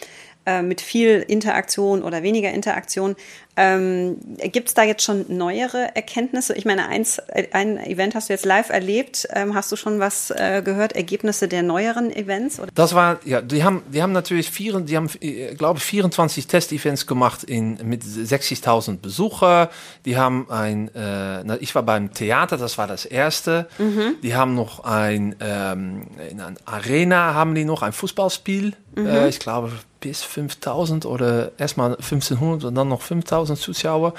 Äh, 0.48 0.62
mit 0.62 0.80
viel 0.80 1.22
Interaktion 1.28 2.02
oder 2.02 2.22
weniger 2.22 2.50
Interaktion. 2.50 3.16
Ähm, 3.60 4.16
Gibt 4.38 4.68
es 4.68 4.74
da 4.74 4.84
jetzt 4.84 5.02
schon 5.02 5.26
neuere 5.28 5.94
Erkenntnisse? 5.94 6.54
Ich 6.54 6.64
meine, 6.64 6.86
eins, 6.86 7.20
ein 7.52 7.76
Event 7.76 8.14
hast 8.14 8.28
du 8.28 8.32
jetzt 8.32 8.46
live 8.46 8.70
erlebt. 8.70 9.28
Ähm, 9.32 9.54
hast 9.54 9.70
du 9.72 9.76
schon 9.76 9.98
was 9.98 10.30
äh, 10.30 10.62
gehört? 10.64 10.92
Ergebnisse 10.92 11.48
der 11.48 11.62
neueren 11.64 12.10
Events? 12.14 12.60
Oder? 12.60 12.70
Das 12.74 12.94
war, 12.94 13.18
ja, 13.24 13.42
die 13.42 13.64
haben, 13.64 13.82
die 13.92 14.00
haben 14.00 14.12
natürlich 14.12 14.48
vier, 14.50 14.78
die 14.80 14.96
haben, 14.96 15.10
äh, 15.20 15.54
glaube 15.54 15.80
ich, 15.80 15.84
24 15.84 16.46
Test-Events 16.46 17.06
gemacht 17.06 17.44
in, 17.44 17.78
mit 17.82 18.04
60.000 18.04 18.98
Besucher. 18.98 19.70
Die 20.04 20.16
haben 20.16 20.48
ein, 20.50 20.94
äh, 20.94 21.56
ich 21.56 21.74
war 21.74 21.82
beim 21.82 22.14
Theater, 22.14 22.56
das 22.56 22.78
war 22.78 22.86
das 22.86 23.04
erste. 23.04 23.68
Mhm. 23.78 24.14
Die 24.22 24.36
haben 24.36 24.54
noch 24.54 24.84
ein, 24.84 25.34
ähm, 25.40 26.06
in 26.30 26.40
einer 26.40 26.56
Arena 26.64 27.34
haben 27.34 27.54
die 27.56 27.64
noch 27.64 27.82
ein 27.82 27.92
Fußballspiel. 27.92 28.74
Mhm. 28.94 29.06
Äh, 29.06 29.28
ich 29.28 29.40
glaube, 29.40 29.72
bis 30.00 30.22
5000 30.22 31.06
oder 31.06 31.52
erstmal 31.58 31.96
1500 31.96 32.64
und 32.64 32.74
dann 32.74 32.88
noch 32.88 33.02
5000 33.02 33.58
Zuschauer. 33.58 34.14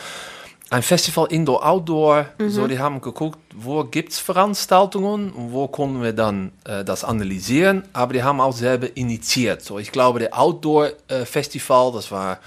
Ein 0.72 0.84
Festival 0.84 1.28
Indoor-Outdoor. 1.32 2.28
Mhm. 2.38 2.50
So, 2.50 2.68
die 2.68 2.78
haben 2.78 3.02
geguckt, 3.02 3.40
wo 3.56 3.84
gibt 3.84 4.12
es 4.12 4.20
Veranstaltungen 4.20 5.32
und 5.32 5.52
wo 5.52 5.68
können 5.68 6.04
wir 6.04 6.14
dann 6.14 6.52
äh, 6.64 6.84
das 6.84 7.04
analysieren. 7.04 7.84
Aber 7.92 8.14
die 8.14 8.22
haben 8.22 8.40
auch 8.40 8.54
selber 8.54 8.96
initiiert. 8.96 9.64
So, 9.64 9.80
ich 9.80 9.92
glaube, 9.92 10.20
der 10.20 10.38
Outdoor-Festival, 10.38 11.92
das 11.94 12.12
war 12.12 12.38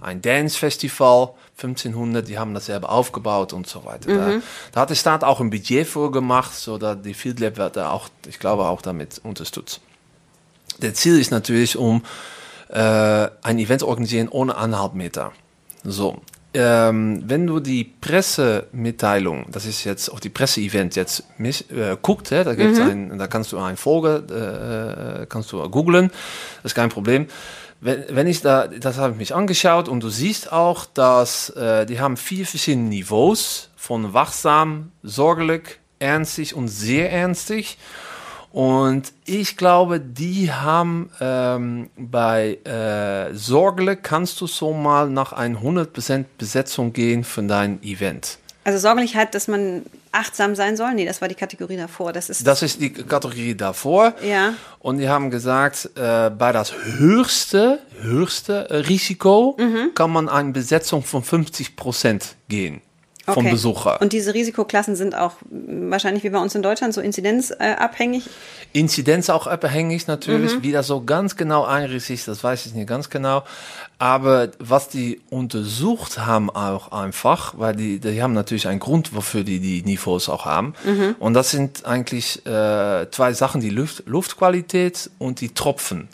ein 0.00 0.20
Dance-Festival, 0.20 1.30
1500, 1.56 2.26
die 2.26 2.38
haben 2.38 2.54
das 2.54 2.66
selber 2.66 2.90
aufgebaut 2.90 3.52
und 3.52 3.66
so 3.66 3.84
weiter. 3.84 4.10
Mhm. 4.10 4.16
Da, 4.16 4.40
da, 4.72 4.80
hat 4.82 4.90
der 4.90 4.94
Staat 4.94 5.24
auch 5.24 5.40
ein 5.40 5.50
Budget 5.50 5.86
vorgemacht, 5.86 6.54
so 6.54 6.78
dass 6.78 7.00
die 7.02 7.14
Field 7.14 7.40
Lab 7.40 7.56
wird 7.56 7.76
da 7.76 7.90
auch, 7.90 8.08
ich 8.26 8.38
glaube, 8.38 8.66
auch 8.66 8.80
damit 8.80 9.20
unterstützt. 9.24 9.80
Der 10.78 10.94
Ziel 10.94 11.18
ist 11.18 11.30
natürlich, 11.30 11.76
um 11.76 12.02
äh, 12.68 13.28
ein 13.42 13.58
Event 13.58 13.82
organisieren 13.82 14.28
ohne 14.28 14.56
Anhaltmeter. 14.56 15.32
So. 15.84 16.20
Ähm, 16.54 17.22
wenn 17.26 17.46
du 17.46 17.60
die 17.60 17.84
Pressemitteilung, 17.84 19.46
das 19.50 19.66
ist 19.66 19.84
jetzt 19.84 20.08
auch 20.08 20.18
die 20.18 20.30
Presseevent 20.30 20.96
jetzt 20.96 21.24
mis, 21.38 21.60
äh, 21.70 21.96
guckt, 22.00 22.32
da 22.32 22.54
gibt's 22.54 22.78
mhm. 22.78 23.12
ein, 23.12 23.18
da 23.18 23.26
kannst 23.26 23.52
du 23.52 23.58
eine 23.58 23.76
Folge, 23.76 25.20
äh, 25.22 25.26
kannst 25.26 25.52
du 25.52 25.68
googlen, 25.68 26.08
das 26.62 26.72
ist 26.72 26.74
kein 26.74 26.88
Problem. 26.88 27.26
Wenn, 27.80 28.04
wenn 28.08 28.26
ich 28.26 28.40
da, 28.40 28.66
das 28.66 28.96
habe 28.96 29.12
ich 29.12 29.18
mich 29.18 29.34
angeschaut 29.34 29.88
und 29.88 30.02
du 30.02 30.08
siehst 30.08 30.50
auch, 30.50 30.86
dass 30.86 31.50
äh, 31.50 31.84
die 31.84 32.00
haben 32.00 32.16
vier 32.16 32.46
verschiedene 32.46 32.88
Niveaus 32.88 33.70
von 33.76 34.14
wachsam, 34.14 34.90
sorglich, 35.02 35.78
ernstig 35.98 36.54
und 36.54 36.68
sehr 36.68 37.12
ernstig. 37.12 37.78
Und 38.52 39.12
ich 39.24 39.56
glaube, 39.56 40.00
die 40.00 40.50
haben 40.50 41.10
ähm, 41.20 41.90
bei 41.96 42.58
äh, 42.64 43.34
Sorgle 43.34 43.96
kannst 43.96 44.40
du 44.40 44.46
so 44.46 44.72
mal 44.72 45.10
nach 45.10 45.32
100% 45.32 46.24
Besetzung 46.38 46.92
gehen 46.92 47.24
für 47.24 47.42
dein 47.42 47.82
Event. 47.82 48.38
Also 48.64 48.80
Sorglichkeit, 48.80 49.34
dass 49.34 49.48
man 49.48 49.86
achtsam 50.12 50.54
sein 50.54 50.76
soll? 50.76 50.92
Nee, 50.94 51.06
das 51.06 51.20
war 51.20 51.28
die 51.28 51.34
Kategorie 51.34 51.76
davor. 51.76 52.12
Das 52.12 52.28
ist, 52.28 52.46
das 52.46 52.62
ist 52.62 52.80
die 52.80 52.92
Kategorie 52.92 53.54
davor. 53.54 54.14
Ja. 54.22 54.54
Und 54.78 54.98
die 54.98 55.08
haben 55.08 55.30
gesagt, 55.30 55.90
äh, 55.94 56.30
bei 56.30 56.52
das 56.52 56.74
höchste, 56.74 57.78
höchste 58.00 58.68
Risiko 58.88 59.56
mhm. 59.58 59.94
kann 59.94 60.10
man 60.10 60.28
eine 60.28 60.52
Besetzung 60.52 61.02
von 61.02 61.22
50% 61.22 62.34
gehen 62.48 62.82
vom 63.34 63.44
okay. 63.44 63.52
Besucher. 63.52 64.00
Und 64.00 64.12
diese 64.12 64.34
Risikoklassen 64.34 64.96
sind 64.96 65.14
auch 65.14 65.34
wahrscheinlich 65.50 66.24
wie 66.24 66.30
bei 66.30 66.38
uns 66.38 66.54
in 66.54 66.62
Deutschland 66.62 66.94
so 66.94 67.00
inzidenzabhängig? 67.00 68.28
Inzidenz 68.72 69.30
auch 69.30 69.46
abhängig 69.46 70.06
natürlich. 70.06 70.56
Mhm. 70.56 70.62
Wie 70.62 70.72
das 70.72 70.86
so 70.86 71.02
ganz 71.02 71.36
genau 71.36 71.64
einrichtet 71.64 72.16
ist, 72.16 72.28
das 72.28 72.44
weiß 72.44 72.66
ich 72.66 72.74
nicht 72.74 72.88
ganz 72.88 73.10
genau. 73.10 73.44
Aber 73.98 74.50
was 74.58 74.88
die 74.88 75.20
untersucht 75.30 76.18
haben 76.18 76.50
auch 76.50 76.92
einfach, 76.92 77.54
weil 77.58 77.74
die, 77.74 77.98
die 77.98 78.22
haben 78.22 78.32
natürlich 78.32 78.68
einen 78.68 78.80
Grund, 78.80 79.14
wofür 79.14 79.42
die 79.42 79.58
die 79.58 79.82
Niveaus 79.82 80.28
auch 80.28 80.44
haben. 80.44 80.74
Mhm. 80.84 81.16
Und 81.18 81.34
das 81.34 81.50
sind 81.50 81.84
eigentlich 81.84 82.46
äh, 82.46 83.10
zwei 83.10 83.32
Sachen, 83.32 83.60
die 83.60 83.70
Luft, 83.70 84.04
Luftqualität 84.06 85.10
und 85.18 85.40
die 85.40 85.48
Tropfen. 85.48 86.08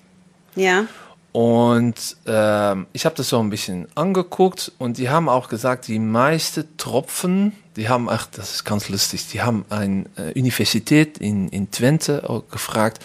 Ja. 0.56 0.86
Und 1.34 2.16
ähm, 2.26 2.86
ich 2.92 3.06
habe 3.06 3.16
das 3.16 3.30
so 3.30 3.40
ein 3.40 3.50
bisschen 3.50 3.88
angeguckt 3.96 4.70
und 4.78 4.98
die 4.98 5.10
haben 5.10 5.28
auch 5.28 5.48
gesagt, 5.48 5.88
die 5.88 5.98
meisten 5.98 6.64
Tropfen, 6.76 7.54
die 7.74 7.88
haben, 7.88 8.08
ach, 8.08 8.28
das 8.30 8.54
ist 8.54 8.64
ganz 8.64 8.88
lustig, 8.88 9.26
die 9.32 9.42
haben 9.42 9.64
eine 9.68 10.04
äh, 10.16 10.38
Universität 10.38 11.18
in, 11.18 11.48
in 11.48 11.72
Twente 11.72 12.30
auch 12.30 12.48
gefragt, 12.52 13.04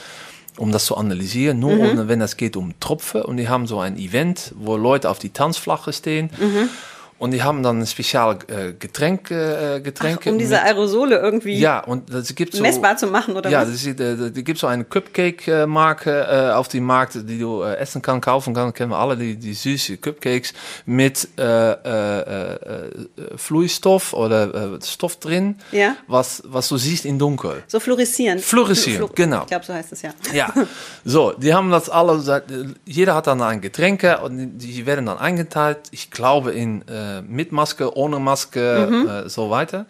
um 0.57 0.71
das 0.71 0.85
zu 0.85 0.95
analysieren, 0.95 1.59
nur 1.59 1.71
mhm. 1.71 2.07
wenn 2.07 2.21
es 2.21 2.37
geht 2.37 2.55
um 2.55 2.79
Tropfen. 2.79 3.23
Und 3.23 3.37
die 3.37 3.49
haben 3.49 3.65
so 3.65 3.79
ein 3.79 3.97
Event, 3.97 4.53
wo 4.59 4.77
Leute 4.77 5.09
auf 5.09 5.17
die 5.17 5.31
Tanzflache 5.31 5.91
stehen. 5.91 6.29
Mhm. 6.37 6.69
Und 7.19 7.31
die 7.31 7.43
haben 7.43 7.63
dann 7.63 7.81
ein 7.81 7.85
spezial 7.85 8.39
äh, 8.47 8.71
Getränk, 8.71 9.29
äh, 9.29 9.81
Getränke. 9.81 10.29
Ach, 10.29 10.31
um 10.31 10.39
diese 10.39 10.61
Aerosole 10.61 11.17
irgendwie 11.17 11.59
ja, 11.59 11.81
und 11.81 12.13
das 12.13 12.33
gibt 12.33 12.53
so, 12.53 12.61
messbar 12.61 12.95
zu 12.95 13.07
machen, 13.07 13.35
oder 13.35 13.49
ja, 13.49 13.67
was? 13.67 13.83
Ja, 13.83 13.91
es 13.91 14.33
gibt 14.33 14.57
so 14.57 14.67
eine 14.67 14.85
Cupcake-Marke 14.85 16.11
äh, 16.11 16.53
auf 16.53 16.69
dem 16.69 16.85
Markt, 16.85 17.15
die 17.27 17.37
du 17.37 17.61
äh, 17.61 17.75
essen 17.75 18.01
kann, 18.01 18.21
kaufen 18.21 18.53
kann. 18.53 18.73
Kennen 18.73 18.91
wir 18.91 18.97
alle, 18.97 19.17
die, 19.17 19.35
die 19.35 19.53
süße 19.53 19.97
Cupcakes 19.97 20.53
mit 20.85 21.27
äh, 21.37 21.43
äh, 21.43 22.53
äh, 22.53 22.89
Fluidstoff 23.35 24.13
oder 24.13 24.75
äh, 24.75 24.79
Stoff 24.81 25.17
drin, 25.17 25.57
ja. 25.73 25.97
was, 26.07 26.41
was 26.45 26.69
du 26.69 26.77
siehst 26.77 27.03
in 27.03 27.19
dunkel. 27.19 27.63
So 27.67 27.81
fluoreszieren. 27.81 28.39
Fluoreszieren, 28.39 29.07
Flu 29.07 29.09
genau. 29.13 29.41
Ich 29.41 29.47
glaube, 29.47 29.65
so 29.65 29.73
heißt 29.73 29.91
es 29.91 30.03
ja. 30.03 30.11
Ja, 30.33 30.53
so, 31.03 31.33
die 31.33 31.53
haben 31.53 31.69
das 31.69 31.89
alle, 31.89 32.45
jeder 32.85 33.13
hat 33.13 33.27
dann 33.27 33.41
ein 33.41 33.59
Getränke 33.59 34.19
und 34.19 34.57
die 34.59 34.85
werden 34.85 35.05
dann 35.05 35.17
eingeteilt, 35.17 35.79
ich 35.91 36.11
glaube 36.11 36.51
in... 36.51 36.87
Äh, 36.87 37.08
mit 37.27 37.51
Maske, 37.51 37.95
ohne 37.95 38.19
Maske, 38.19 38.87
mhm. 38.89 39.09
äh, 39.09 39.29
so 39.29 39.49
weiter. 39.49 39.85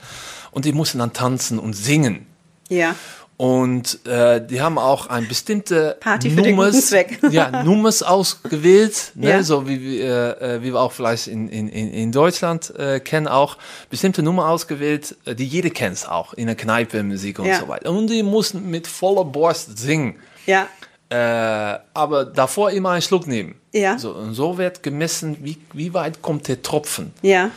Und 0.51 0.65
die 0.65 0.73
mussten 0.73 0.99
dann 0.99 1.13
tanzen 1.13 1.59
und 1.59 1.73
singen. 1.73 2.25
Ja. 2.69 2.95
Und 3.39 4.05
äh, 4.05 4.45
die 4.45 4.59
haben 4.59 4.77
auch 4.77 5.07
ein 5.07 5.25
bestimmte 5.29 5.95
Party 6.01 6.29
für 6.29 6.41
Nummers, 6.41 6.93
ja, 7.31 7.63
Nummers 7.63 8.03
ausgewählt, 8.03 9.13
ne? 9.15 9.29
ja. 9.29 9.43
so 9.43 9.65
wie, 9.65 10.01
äh, 10.01 10.57
äh, 10.57 10.61
wie 10.61 10.73
wir 10.73 10.81
auch 10.81 10.91
vielleicht 10.91 11.27
in, 11.27 11.47
in, 11.47 11.69
in 11.69 12.11
Deutschland 12.11 12.75
äh, 12.77 12.99
kennen, 12.99 13.29
auch 13.29 13.55
bestimmte 13.89 14.23
Nummer 14.23 14.49
ausgewählt, 14.49 15.15
äh, 15.23 15.35
die 15.35 15.45
jeder 15.45 15.69
kennt 15.69 16.09
auch 16.09 16.33
in 16.33 16.47
der 16.47 16.57
Kneipe, 16.57 17.01
Musik 17.01 17.39
und 17.39 17.45
ja. 17.45 17.61
so 17.61 17.69
weiter. 17.69 17.89
Und 17.91 18.07
die 18.07 18.23
mussten 18.23 18.69
mit 18.69 18.87
voller 18.87 19.23
Borst 19.23 19.79
singen. 19.79 20.15
Ja. 20.45 20.67
Äh, 21.09 21.15
aber 21.93 22.25
davor 22.25 22.69
immer 22.71 22.91
einen 22.91 23.01
Schluck 23.01 23.25
nehmen. 23.25 23.55
Ja. 23.73 23.97
So, 23.97 24.11
und 24.11 24.33
so 24.35 24.57
wird 24.57 24.83
gemessen, 24.83 25.37
wie, 25.41 25.57
wie 25.73 25.93
weit 25.93 26.21
kommt 26.21 26.47
der 26.47 26.61
Tropfen. 26.61 27.13
Ja. 27.23 27.49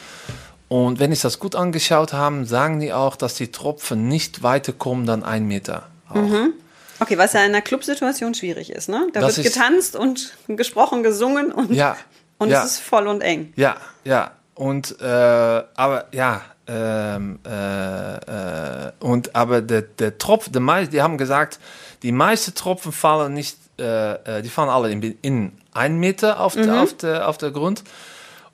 Und 0.69 1.01
wenn 1.01 1.13
ich 1.13 1.21
das 1.21 1.39
gut 1.39 1.55
angeschaut 1.55 2.15
habe, 2.15 2.47
sagen 2.47 2.81
die 2.81 2.95
auch, 2.95 3.15
dass 3.15 3.35
die 3.35 3.53
Tropfen 3.53 4.09
nicht 4.09 4.43
weiter 4.43 4.73
kommen 4.73 5.05
dann 5.05 5.23
ein 5.23 5.47
Meter. 5.47 5.87
Mhm. 6.15 6.55
Okay, 6.99 7.19
was 7.19 7.35
ja 7.35 7.41
in 7.41 7.47
einer 7.47 7.61
Clubsituation 7.61 8.33
schwierig 8.35 8.71
ist, 8.71 8.89
ne? 8.89 9.09
Da 9.13 9.21
das 9.21 9.37
wird 9.37 9.49
getanzt 9.53 9.97
und 9.97 10.35
gesprochen, 10.49 11.03
gesungen 11.03 11.53
und, 11.53 11.73
ja, 11.73 11.97
und 12.39 12.49
ja. 12.49 12.63
es 12.63 12.73
ist 12.73 12.79
voll 12.79 13.07
und 13.07 13.21
eng. 13.23 13.53
Ja, 13.57 13.77
ja. 14.05 14.31
Und 14.55 15.01
äh, 15.01 15.05
aber 15.05 16.07
ja, 16.13 16.43
ähm, 16.67 17.39
äh, 17.47 18.17
äh, 18.17 18.93
und 19.01 19.35
aber 19.35 19.63
der, 19.63 19.83
der 19.83 20.19
Tropf, 20.19 20.49
der 20.51 20.87
die 20.87 21.03
haben 21.03 21.19
gesagt, 21.19 21.59
die 22.03 22.13
meisten 22.13 22.55
Tropfen 22.55 22.93
fallen 22.93 23.35
nicht, 23.35 23.57
äh, 23.79 24.39
äh, 24.39 24.43
die 24.43 24.49
fallen 24.49 24.69
alle 24.69 24.91
in, 24.91 25.03
in 25.23 25.53
ein 25.73 25.99
Meter 25.99 26.41
auf, 26.41 26.55
mhm. 26.55 26.63
der, 26.65 26.83
auf, 26.83 26.97
der, 26.97 27.29
auf 27.29 27.39
der 27.39 27.51
Grund. 27.51 27.83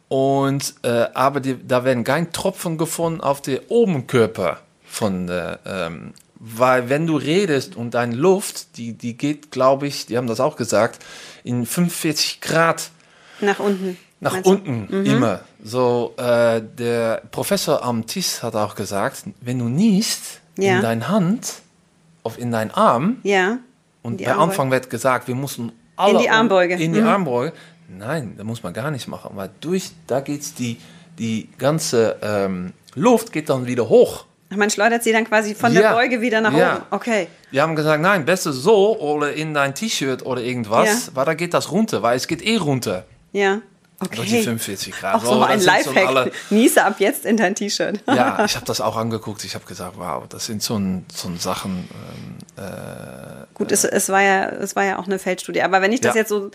Und, 0.09 0.75
äh, 0.83 1.07
aber 1.12 1.40
die, 1.40 1.57
da 1.66 1.85
werden 1.85 2.03
kein 2.03 2.33
Tropfen 2.33 2.79
gefunden 2.79 3.21
auf 3.21 3.42
der 3.42 3.71
Oberkörper 3.71 4.61
von 4.87 5.27
der, 5.27 5.61
ähm, 5.66 6.14
weil 6.37 6.88
wenn 6.88 7.07
du 7.07 7.16
redest 7.16 7.77
und 7.77 7.92
deine 7.92 8.14
Luft, 8.14 8.79
die, 8.79 8.94
die 8.94 9.16
geht, 9.16 9.51
glaube 9.51 9.87
ich, 9.87 10.07
die 10.07 10.16
haben 10.16 10.29
das 10.29 10.40
auch 10.40 10.57
gesagt, 10.57 11.05
in 11.44 11.66
45 11.66 12.40
Grad 12.40 12.90
nach 13.40 13.59
unten. 13.59 13.99
Nach 14.20 14.44
unten 14.44 14.88
mhm. 14.90 15.07
immer. 15.07 15.40
So, 15.62 16.14
äh, 16.16 16.61
der 16.61 17.22
Professor 17.31 17.85
am 17.85 18.07
Tisch 18.07 18.42
hat 18.42 18.57
auch 18.57 18.74
gesagt, 18.74 19.24
wenn 19.40 19.59
du 19.59 19.66
niest 19.66 20.40
ja. 20.57 20.76
in 20.76 20.83
deine 20.83 21.09
Hand, 21.09 21.61
auf 22.24 22.38
in 22.38 22.50
deinen 22.50 22.72
Arm. 22.72 23.18
Ja. 23.22 23.59
Und 24.02 24.22
bei 24.22 24.35
Anfang 24.35 24.70
wird 24.70 24.90
gesagt, 24.90 25.28
wir 25.28 25.35
müssen 25.35 25.72
alle 25.96 26.12
in 26.12 26.18
die 26.18 26.31
Armbeuge. 26.31 26.74
In 26.74 26.92
die 26.92 27.00
mhm. 27.00 27.07
Armbeuge. 27.07 27.52
Nein, 27.88 28.35
da 28.37 28.44
muss 28.44 28.62
man 28.62 28.72
gar 28.72 28.90
nicht 28.90 29.09
machen, 29.09 29.31
weil 29.35 29.50
durch 29.61 29.90
da 30.07 30.20
geht's 30.20 30.54
die 30.54 30.78
die 31.18 31.48
ganze 31.59 32.16
ähm, 32.22 32.72
Luft 32.94 33.33
geht 33.33 33.48
dann 33.48 33.66
wieder 33.66 33.88
hoch. 33.88 34.24
Man 34.50 34.70
schleudert 34.70 35.02
sie 35.02 35.12
dann 35.12 35.24
quasi 35.24 35.54
von 35.54 35.72
ja. 35.72 35.81
der 35.81 35.92
Beuge 35.92 36.20
wieder 36.20 36.40
nach 36.40 36.54
ja. 36.54 36.76
oben. 36.76 36.85
Okay. 36.90 37.28
Wir 37.50 37.62
haben 37.62 37.76
gesagt, 37.76 38.00
nein, 38.00 38.24
besser 38.24 38.52
so 38.52 38.98
oder 38.98 39.33
in 39.35 39.52
dein 39.52 39.74
T-Shirt 39.74 40.24
oder 40.24 40.40
irgendwas, 40.40 41.11
weil 41.14 41.26
da 41.26 41.35
geht 41.35 41.52
das 41.52 41.70
runter, 41.70 42.02
weil 42.02 42.16
es 42.16 42.26
geht 42.26 42.40
eh 42.42 42.57
runter. 42.57 43.04
Ja. 43.33 43.61
Okay. 44.01 44.17
Durch 44.17 44.29
die 44.29 44.43
45 44.43 44.95
Grad. 44.95 45.15
Auch 45.17 45.25
so, 45.25 45.43
ein 45.43 45.61
Lifehack. 45.61 46.33
Niese 46.51 46.85
ab 46.85 47.01
jetzt 47.01 47.25
in 47.25 47.37
dein 47.37 47.57
T-Shirt. 47.57 48.01
ja, 48.07 48.45
ich 48.45 48.55
habe 48.55 48.65
das 48.65 48.81
auch 48.81 48.97
angeguckt. 48.97 49.45
Ich 49.45 49.57
habe 49.57 49.65
gesagt, 49.65 49.95
wow, 49.97 50.23
das 50.29 50.47
sind 50.47 50.63
so, 50.63 50.77
ein, 50.77 51.05
so 51.13 51.29
ein 51.29 51.39
Sachen. 51.39 51.89
Ähm, 52.57 52.65
äh, 52.65 53.47
Gut, 53.55 53.73
es, 53.73 53.83
es, 53.85 54.09
war 54.09 54.23
ja, 54.23 54.51
es 54.51 54.77
war 54.77 54.85
ja 54.85 55.01
auch 55.01 55.07
eine 55.07 55.19
Feldstudie. 55.19 55.63
Aber 55.63 55.83
wenn 55.83 55.93
ich 55.93 56.01
das 56.01 56.15
ja. 56.15 56.21
jetzt 56.21 56.29
so 56.29 56.53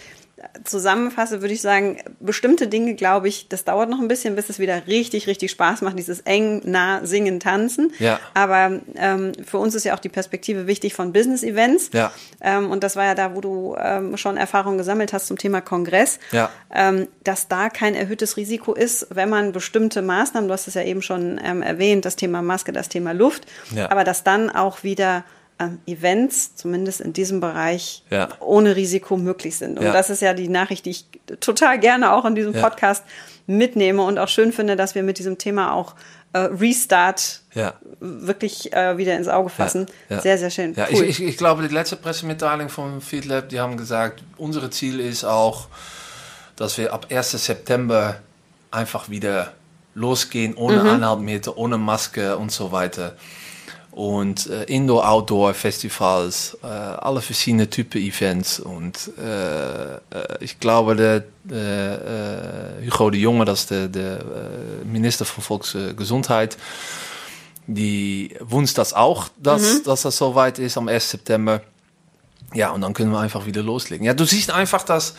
zusammenfasse, 0.64 1.42
würde 1.42 1.54
ich 1.54 1.62
sagen, 1.62 1.98
bestimmte 2.20 2.68
Dinge, 2.68 2.94
glaube 2.96 3.28
ich, 3.28 3.48
das 3.50 3.64
dauert 3.64 3.90
noch 3.90 4.00
ein 4.00 4.08
bisschen, 4.08 4.36
bis 4.36 4.50
es 4.50 4.60
wieder 4.60 4.88
richtig, 4.88 5.28
richtig 5.28 5.52
Spaß 5.52 5.82
macht, 5.82 5.98
dieses 5.98 6.22
eng, 6.22 6.62
nah, 6.66 7.06
singen, 7.06 7.40
tanzen. 7.40 7.92
Ja. 8.00 8.20
Aber 8.34 8.80
ähm, 8.96 9.32
für 9.46 9.58
uns 9.58 9.76
ist 9.76 9.84
ja 9.84 9.94
auch 9.96 10.00
die 10.00 10.10
Perspektive 10.10 10.68
wichtig 10.68 10.94
von 10.94 11.14
Business-Events. 11.14 11.90
Ja. 11.94 12.12
Ähm, 12.42 12.70
und 12.72 12.84
das 12.84 12.96
war 12.96 13.06
ja 13.06 13.16
da, 13.16 13.36
wo 13.36 13.42
du 13.42 13.76
ähm, 13.80 14.18
schon 14.18 14.38
Erfahrungen 14.38 14.78
gesammelt 14.78 15.14
hast 15.14 15.28
zum 15.28 15.38
Thema 15.38 15.62
Kongress, 15.62 16.20
Ja. 16.32 16.50
ähm, 16.74 17.08
dass 17.24 17.48
da 17.48 17.70
kein 17.70 17.96
erhöhtes 17.96 18.38
Risiko 18.38 18.74
ist, 18.74 19.08
wenn 19.10 19.30
man 19.30 19.52
bestimmte 19.52 20.02
Maßnahmen, 20.02 20.48
du 20.48 20.54
hast 20.54 20.68
es 20.68 20.74
ja 20.76 20.84
eben 20.84 21.02
schon 21.02 21.40
ähm, 21.44 21.62
erwähnt, 21.62 22.06
das 22.06 22.16
Thema 22.16 22.42
Maske, 22.42 22.72
das 22.72 22.90
Thema 22.90 23.14
Luft, 23.14 23.46
Ja. 23.76 23.90
aber 23.92 24.04
dass 24.04 24.24
dann 24.24 24.50
auch 24.50 24.84
wieder 24.84 25.24
Events, 25.86 26.56
zumindest 26.56 27.02
in 27.02 27.14
diesem 27.14 27.40
Bereich, 27.40 28.04
Ja. 28.10 28.30
ohne 28.40 28.76
Risiko 28.76 29.18
möglich 29.18 29.58
sind. 29.58 29.78
Und 29.80 29.86
Ja. 29.86 29.92
das 29.94 30.10
ist 30.10 30.22
ja 30.22 30.34
die 30.34 30.48
Nachricht, 30.50 30.86
die 30.86 30.92
ich 30.92 31.06
total 31.40 31.80
gerne 31.80 32.14
auch 32.14 32.26
in 32.26 32.36
diesem 32.36 32.54
Ja. 32.54 32.62
Podcast 32.62 33.04
mitnehme 33.48 34.02
und 34.04 34.18
auch 34.20 34.28
schön 34.30 34.52
finde, 34.54 34.76
dass 34.76 34.96
wir 34.96 35.04
mit 35.04 35.20
diesem 35.20 35.38
Thema 35.38 35.74
auch 35.74 35.96
äh, 36.36 36.40
Restart 36.40 37.42
Ja. 37.54 37.74
wirklich 38.00 38.74
äh, 38.74 38.98
wieder 38.98 39.16
ins 39.16 39.28
Auge 39.28 39.50
fassen. 39.50 39.86
Ja. 40.10 40.20
Sehr, 40.20 40.40
sehr 40.40 40.50
schön. 40.50 40.74
Ja, 40.74 40.88
cool. 40.92 41.04
ich, 41.04 41.20
ich, 41.20 41.24
ich 41.24 41.38
glaube, 41.38 41.62
die 41.68 41.72
letzte 41.72 41.96
Pressemitteilung 41.96 42.70
von 42.70 43.02
FeedLab, 43.02 43.50
die 43.50 43.60
haben 43.60 43.78
gesagt, 43.78 44.24
unser 44.38 44.72
Ziel 44.72 45.00
ist 45.00 45.24
auch, 45.26 45.68
dass 46.56 46.80
wir 46.80 46.92
ab 46.92 47.06
1. 47.12 47.32
September 47.38 48.16
einfach 48.72 49.10
wieder 49.10 49.54
losgehen, 49.94 50.56
ohne 50.56 50.82
Mhm. 50.82 50.90
Anhaltmeter, 50.90 51.56
ohne 51.56 51.78
Maske 51.78 52.36
und 52.38 52.52
so 52.52 52.72
weiter. 52.72 53.16
Und 53.94 54.48
äh, 54.48 54.64
Indoor-Outdoor-Festivals, 54.64 56.58
äh, 56.64 56.68
alle 56.68 57.22
verschiedene 57.22 57.70
Typen 57.70 58.02
Events. 58.02 58.60
Und 58.60 59.12
äh, 59.20 59.94
äh, 59.94 60.00
ich 60.40 60.60
glaube, 60.60 60.96
der, 60.96 61.24
der 61.44 62.80
äh, 62.82 62.90
Hugo 62.90 63.12
de 63.12 63.22
Jonge, 63.22 63.46
das 63.46 63.62
ist 63.62 63.72
der, 63.72 63.88
der 63.88 64.20
äh, 64.20 64.86
Minister 64.86 65.26
von 65.26 65.44
Volksgesundheit, 65.44 66.58
die 67.68 68.36
wünscht 68.40 68.80
das 68.80 68.94
auch, 68.94 69.30
dass, 69.38 69.84
dass 69.84 70.02
das 70.02 70.18
soweit 70.18 70.58
ist 70.58 70.76
am 70.76 70.88
1. 70.88 71.12
September. 71.12 71.62
Ja, 72.54 72.72
und 72.72 72.82
dann 72.82 72.94
können 72.94 73.12
wir 73.12 73.20
einfach 73.20 73.46
wieder 73.46 73.62
loslegen. 73.62 74.06
Ja, 74.06 74.16
du 74.16 74.26
siehst 74.26 74.50
einfach, 74.50 74.84
dass 74.84 75.14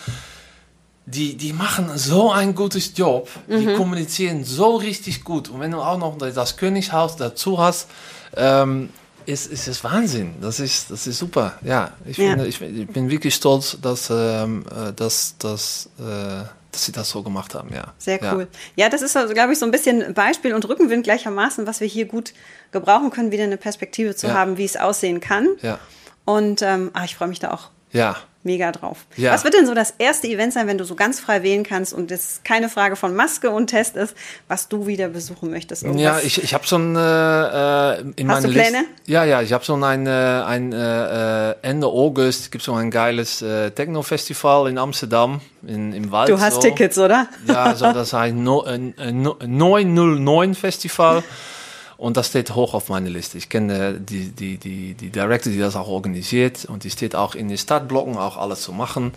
die, 1.07 1.37
die 1.37 1.53
machen 1.53 1.91
so 1.97 2.33
ein 2.33 2.55
gutes 2.55 2.93
Job. 2.97 3.29
Die 3.49 3.75
kommunizieren 3.75 4.45
so 4.45 4.77
richtig 4.77 5.25
gut. 5.25 5.49
Und 5.51 5.61
wenn 5.61 5.71
du 5.71 5.79
auch 5.79 5.99
noch 5.99 6.17
das 6.19 6.57
Königshaus 6.57 7.17
dazu 7.17 7.59
hast, 7.59 7.89
ähm, 8.37 8.89
ist, 9.27 9.47
ist 9.47 9.69
es 9.69 9.85
Wahnsinn. 9.85 10.35
Das 10.41 10.61
ist, 10.61 10.91
das 10.91 11.07
ist 11.07 11.19
super. 11.19 11.59
Ja, 11.63 11.93
ich, 12.05 12.17
Ja. 12.17 12.31
Finde, 12.31 12.47
ich, 12.47 12.61
ich 12.61 12.87
bin 12.89 13.11
wirklich 13.11 13.35
stolz, 13.35 13.77
dass, 13.81 14.11
ähm, 14.11 14.65
äh, 14.71 14.93
dass, 14.93 15.37
dass, 15.39 15.89
äh, 15.99 16.45
dass 16.73 16.85
sie 16.85 16.93
das 16.93 17.11
so 17.11 17.23
gemacht 17.23 17.55
haben. 17.55 17.73
Ja. 17.73 17.93
Sehr 17.99 18.23
ja. 18.23 18.35
cool. 18.35 18.49
Ja, 18.77 18.89
das 18.89 19.03
ist, 19.03 19.17
also, 19.17 19.33
glaube 19.35 19.53
ich, 19.53 19.59
so 19.59 19.65
ein 19.67 19.71
bisschen 19.71 20.13
Beispiel 20.15 20.55
und 20.55 20.69
Rückenwind 20.69 21.05
gleichermaßen, 21.05 21.67
was 21.67 21.81
wir 21.81 21.87
hier 21.89 22.07
gut 22.07 22.33
gebrauchen 22.73 23.11
können, 23.11 23.31
wieder 23.31 23.45
eine 23.45 23.57
Perspektive 23.57 24.15
zu 24.17 24.29
Ja. 24.29 24.35
haben, 24.35 24.57
wie 24.59 24.65
es 24.65 24.77
aussehen 24.77 25.21
kann. 25.21 25.49
Ja. 25.63 25.79
Und 26.25 26.63
ähm, 26.63 26.91
ah, 26.95 27.05
ich 27.05 27.17
freue 27.17 27.29
mich 27.29 27.39
da 27.41 27.53
auch 27.53 27.69
Ja. 27.95 28.17
mega 28.43 28.73
drauf. 28.73 29.07
Ja. 29.17 29.33
Was 29.33 29.43
wird 29.45 29.55
denn 29.55 29.67
so 29.67 29.73
das 29.73 29.95
erste 29.97 30.27
Event 30.29 30.53
sein, 30.53 30.67
wenn 30.67 30.77
du 30.77 30.85
so 30.85 30.95
ganz 30.97 31.19
frei 31.19 31.43
wählen 31.43 31.63
kannst 31.65 31.95
und 31.95 32.11
es 32.11 32.41
keine 32.45 32.69
Frage 32.69 32.95
von 32.95 33.17
Maske 33.17 33.49
und 33.51 33.69
Test 33.69 33.97
ist, 33.97 34.15
was 34.49 34.69
du 34.69 34.87
wieder 34.87 35.09
besuchen 35.09 35.51
möchtest? 35.51 35.83
Ja, 35.85 35.89
Irgendwas? 35.89 36.25
ich, 36.25 36.43
ich 36.45 36.53
habe 36.53 36.67
schon 36.67 36.95
äh, 36.95 37.01
äh, 37.01 38.05
in 38.17 38.31
Hast 38.31 38.45
du 38.45 38.51
Pläne? 38.51 38.81
Liste. 38.81 38.85
Ja, 39.07 39.25
ja, 39.25 39.41
ich 39.41 39.55
habe 39.55 39.65
schon 39.65 39.83
ein, 39.83 40.07
äh, 40.07 40.11
ein 40.11 40.73
äh, 40.75 41.51
äh, 41.53 41.55
Ende 41.63 41.87
August 41.87 42.53
gibt 42.53 42.63
so 42.65 42.75
ein 42.75 42.91
geiles 42.91 43.41
äh, 43.41 43.71
Techno-Festival 43.71 44.69
in 44.69 44.77
Amsterdam 44.77 45.41
in, 45.67 45.95
im 45.95 46.11
Wald. 46.13 46.29
du 46.29 46.39
hast 46.39 46.57
so. 46.57 46.61
Tickets, 46.61 46.99
oder? 46.99 47.29
Ja, 47.47 47.75
so, 47.75 47.93
das 47.95 48.13
heißt 48.13 48.35
no, 48.35 48.65
äh, 48.67 48.77
no- 49.11 49.39
909 49.47 50.55
Festival. 50.55 51.23
Und 52.05 52.19
das 52.19 52.27
steht 52.27 52.55
hoch 52.55 52.75
auf 52.75 52.91
meiner 52.91 53.09
Liste. 53.09 53.39
Ich 53.39 53.49
kenne 53.49 53.95
die, 53.99 54.29
die, 54.31 54.59
die, 54.59 54.93
die 54.93 55.09
Director, 55.09 55.51
die 55.51 55.59
das 55.59 55.75
auch 55.75 55.89
organisiert. 55.89 56.67
Und 56.67 56.85
die 56.85 56.91
steht 56.91 57.15
auch 57.17 57.35
in 57.35 57.49
den 57.49 57.57
Stadtblocken, 57.57 58.19
auch 58.19 58.37
alles 58.37 58.61
zu 58.61 58.73
machen. 58.73 59.13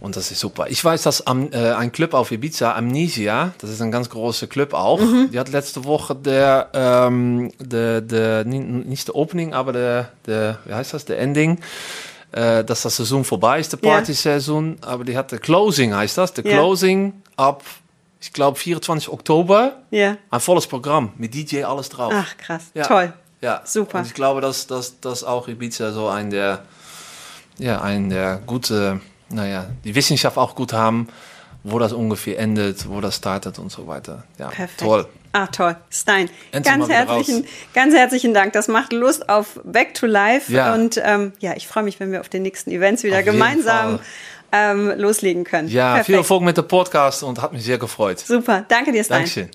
Und 0.00 0.16
das 0.16 0.32
ist 0.32 0.40
super. 0.40 0.66
Ich 0.68 0.84
weiß, 0.84 1.02
dass 1.04 1.24
am, 1.26 1.52
äh, 1.52 1.70
ein 1.72 1.92
Club 1.92 2.14
auf 2.14 2.32
Ibiza, 2.32 2.74
Amnesia, 2.74 3.52
das 3.58 3.70
ist 3.70 3.80
ein 3.80 3.92
ganz 3.92 4.10
großer 4.10 4.48
Club 4.48 4.74
auch, 4.74 5.00
die 5.32 5.38
hat 5.38 5.50
letzte 5.50 5.84
Woche 5.84 6.16
der, 6.16 6.68
ähm, 6.74 7.52
der, 7.60 8.00
der 8.00 8.44
ni- 8.44 8.58
nicht 8.58 9.06
der 9.06 9.14
Opening, 9.14 9.54
aber 9.54 9.72
der, 9.72 10.08
der, 10.26 10.58
wie 10.66 10.74
heißt 10.74 10.92
das, 10.94 11.04
der 11.04 11.18
Ending, 11.20 11.60
äh, 12.32 12.64
dass 12.64 12.82
das 12.82 12.96
Saison 12.96 13.22
vorbei 13.24 13.60
ist, 13.60 13.72
der. 13.72 13.78
Party-Saison, 13.78 14.76
aber 14.82 15.04
die 15.04 15.16
hat 15.16 15.30
der 15.32 15.38
Closing, 15.38 15.94
heißt 15.94 16.18
das, 16.18 16.34
der 16.34 16.44
Ja. 16.44 16.56
Closing 16.58 17.14
ab, 17.36 17.62
ich 18.20 18.32
glaube, 18.32 18.58
24 18.58 19.08
Oktober, 19.08 19.76
Ja. 19.90 20.16
ein 20.30 20.40
volles 20.40 20.66
Programm 20.66 21.12
mit 21.16 21.34
DJ 21.34 21.64
alles 21.64 21.88
drauf. 21.88 22.12
Ach, 22.14 22.36
krass. 22.38 22.64
Ja. 22.74 22.84
Toll. 22.86 23.12
Ja, 23.42 23.60
Super. 23.64 23.98
Und 23.98 24.06
ich 24.06 24.14
glaube, 24.14 24.40
dass, 24.40 24.66
dass, 24.66 24.98
dass 25.00 25.22
auch 25.22 25.46
Ibiza 25.46 25.92
so 25.92 26.08
ein 26.08 26.30
der, 26.30 26.62
ja, 27.58 27.80
ein 27.82 28.08
der 28.10 28.40
gute, 28.46 29.00
naja, 29.28 29.66
die 29.84 29.94
Wissenschaft 29.94 30.38
auch 30.38 30.54
gut 30.54 30.72
haben, 30.72 31.08
wo 31.62 31.78
das 31.78 31.92
ungefähr 31.92 32.38
endet, 32.38 32.88
wo 32.88 33.00
das 33.00 33.16
startet 33.16 33.58
und 33.58 33.70
so 33.70 33.86
weiter. 33.86 34.24
Ja, 34.38 34.48
Perfekt. 34.48 34.80
toll. 34.80 35.06
Ah, 35.32 35.48
toll. 35.48 35.76
Stein, 35.90 36.30
Endlich 36.50 36.74
ganz 36.74 36.88
herzlichen, 36.88 37.40
raus. 37.42 37.50
ganz 37.74 37.94
herzlichen 37.94 38.32
Dank. 38.32 38.54
Das 38.54 38.68
macht 38.68 38.92
Lust 38.94 39.28
auf 39.28 39.60
Back 39.64 39.92
to 39.92 40.06
Life. 40.06 40.50
Ja. 40.50 40.72
Und 40.72 40.98
ähm, 41.04 41.34
ja, 41.40 41.52
ich 41.56 41.68
freue 41.68 41.82
mich, 41.82 42.00
wenn 42.00 42.10
wir 42.10 42.20
auf 42.20 42.30
den 42.30 42.40
nächsten 42.42 42.70
Events 42.70 43.02
wieder 43.02 43.18
Auf 43.18 43.24
gemeinsam 43.26 43.98
ähm, 44.52 44.92
loslegen 44.96 45.44
können. 45.44 45.68
Ja, 45.68 45.88
Perfekt. 45.88 46.06
viel 46.06 46.14
Erfolg 46.16 46.42
mit 46.42 46.56
dem 46.56 46.68
Podcast 46.68 47.22
und 47.22 47.40
hat 47.40 47.52
mich 47.52 47.64
sehr 47.64 47.78
gefreut. 47.78 48.18
Super. 48.20 48.64
Danke 48.68 48.92
dir, 48.92 49.04
Stein. 49.04 49.18
Dankeschön. 49.18 49.50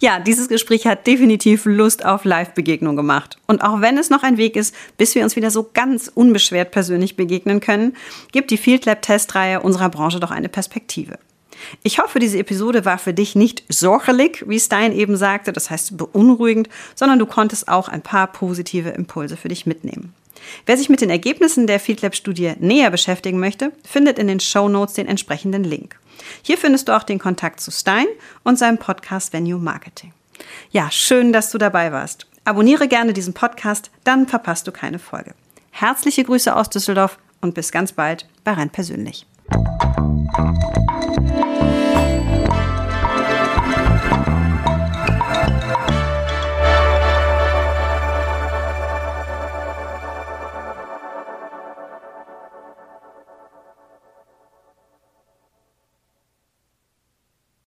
Ja, 0.00 0.18
dieses 0.18 0.48
Gespräch 0.48 0.86
hat 0.86 1.06
definitiv 1.06 1.64
Lust 1.64 2.04
auf 2.04 2.24
Live-Begegnung 2.24 2.96
gemacht. 2.96 3.38
Und 3.46 3.62
auch 3.62 3.80
wenn 3.80 3.96
es 3.96 4.10
noch 4.10 4.22
ein 4.22 4.36
Weg 4.36 4.56
ist, 4.56 4.74
bis 4.98 5.14
wir 5.14 5.22
uns 5.22 5.36
wieder 5.36 5.50
so 5.50 5.70
ganz 5.72 6.10
unbeschwert 6.12 6.72
persönlich 6.72 7.16
begegnen 7.16 7.60
können, 7.60 7.96
gibt 8.32 8.50
die 8.50 8.58
Field 8.58 8.84
Lab 8.84 9.02
Testreihe 9.02 9.60
unserer 9.60 9.88
Branche 9.88 10.20
doch 10.20 10.30
eine 10.30 10.48
Perspektive. 10.48 11.18
Ich 11.82 12.00
hoffe, 12.00 12.18
diese 12.18 12.38
Episode 12.38 12.84
war 12.84 12.98
für 12.98 13.14
dich 13.14 13.34
nicht 13.34 13.64
sorgelig, 13.68 14.44
wie 14.46 14.60
Stein 14.60 14.92
eben 14.92 15.16
sagte, 15.16 15.52
das 15.52 15.70
heißt 15.70 15.96
beunruhigend, 15.96 16.68
sondern 16.94 17.18
du 17.18 17.26
konntest 17.26 17.68
auch 17.68 17.88
ein 17.88 18.02
paar 18.02 18.26
positive 18.26 18.90
Impulse 18.90 19.36
für 19.36 19.48
dich 19.48 19.64
mitnehmen. 19.64 20.12
Wer 20.66 20.76
sich 20.76 20.88
mit 20.88 21.00
den 21.00 21.10
Ergebnissen 21.10 21.66
der 21.66 21.80
Field 21.80 22.02
Lab 22.02 22.14
Studie 22.14 22.54
näher 22.58 22.90
beschäftigen 22.90 23.38
möchte, 23.38 23.72
findet 23.88 24.18
in 24.18 24.28
den 24.28 24.40
Show 24.40 24.68
Notes 24.68 24.94
den 24.94 25.06
entsprechenden 25.06 25.64
Link. 25.64 25.98
Hier 26.42 26.58
findest 26.58 26.88
du 26.88 26.96
auch 26.96 27.02
den 27.02 27.18
Kontakt 27.18 27.60
zu 27.60 27.70
Stein 27.70 28.06
und 28.42 28.58
seinem 28.58 28.78
Podcast 28.78 29.32
Venue 29.32 29.58
Marketing. 29.58 30.12
Ja, 30.70 30.90
schön, 30.90 31.32
dass 31.32 31.50
du 31.50 31.58
dabei 31.58 31.92
warst. 31.92 32.26
Abonniere 32.44 32.88
gerne 32.88 33.12
diesen 33.12 33.34
Podcast, 33.34 33.90
dann 34.04 34.26
verpasst 34.26 34.66
du 34.66 34.72
keine 34.72 34.98
Folge. 34.98 35.34
Herzliche 35.70 36.24
Grüße 36.24 36.54
aus 36.54 36.70
Düsseldorf 36.70 37.18
und 37.40 37.54
bis 37.54 37.72
ganz 37.72 37.92
bald 37.92 38.28
bei 38.44 38.52
Renn 38.52 38.70
persönlich. 38.70 39.26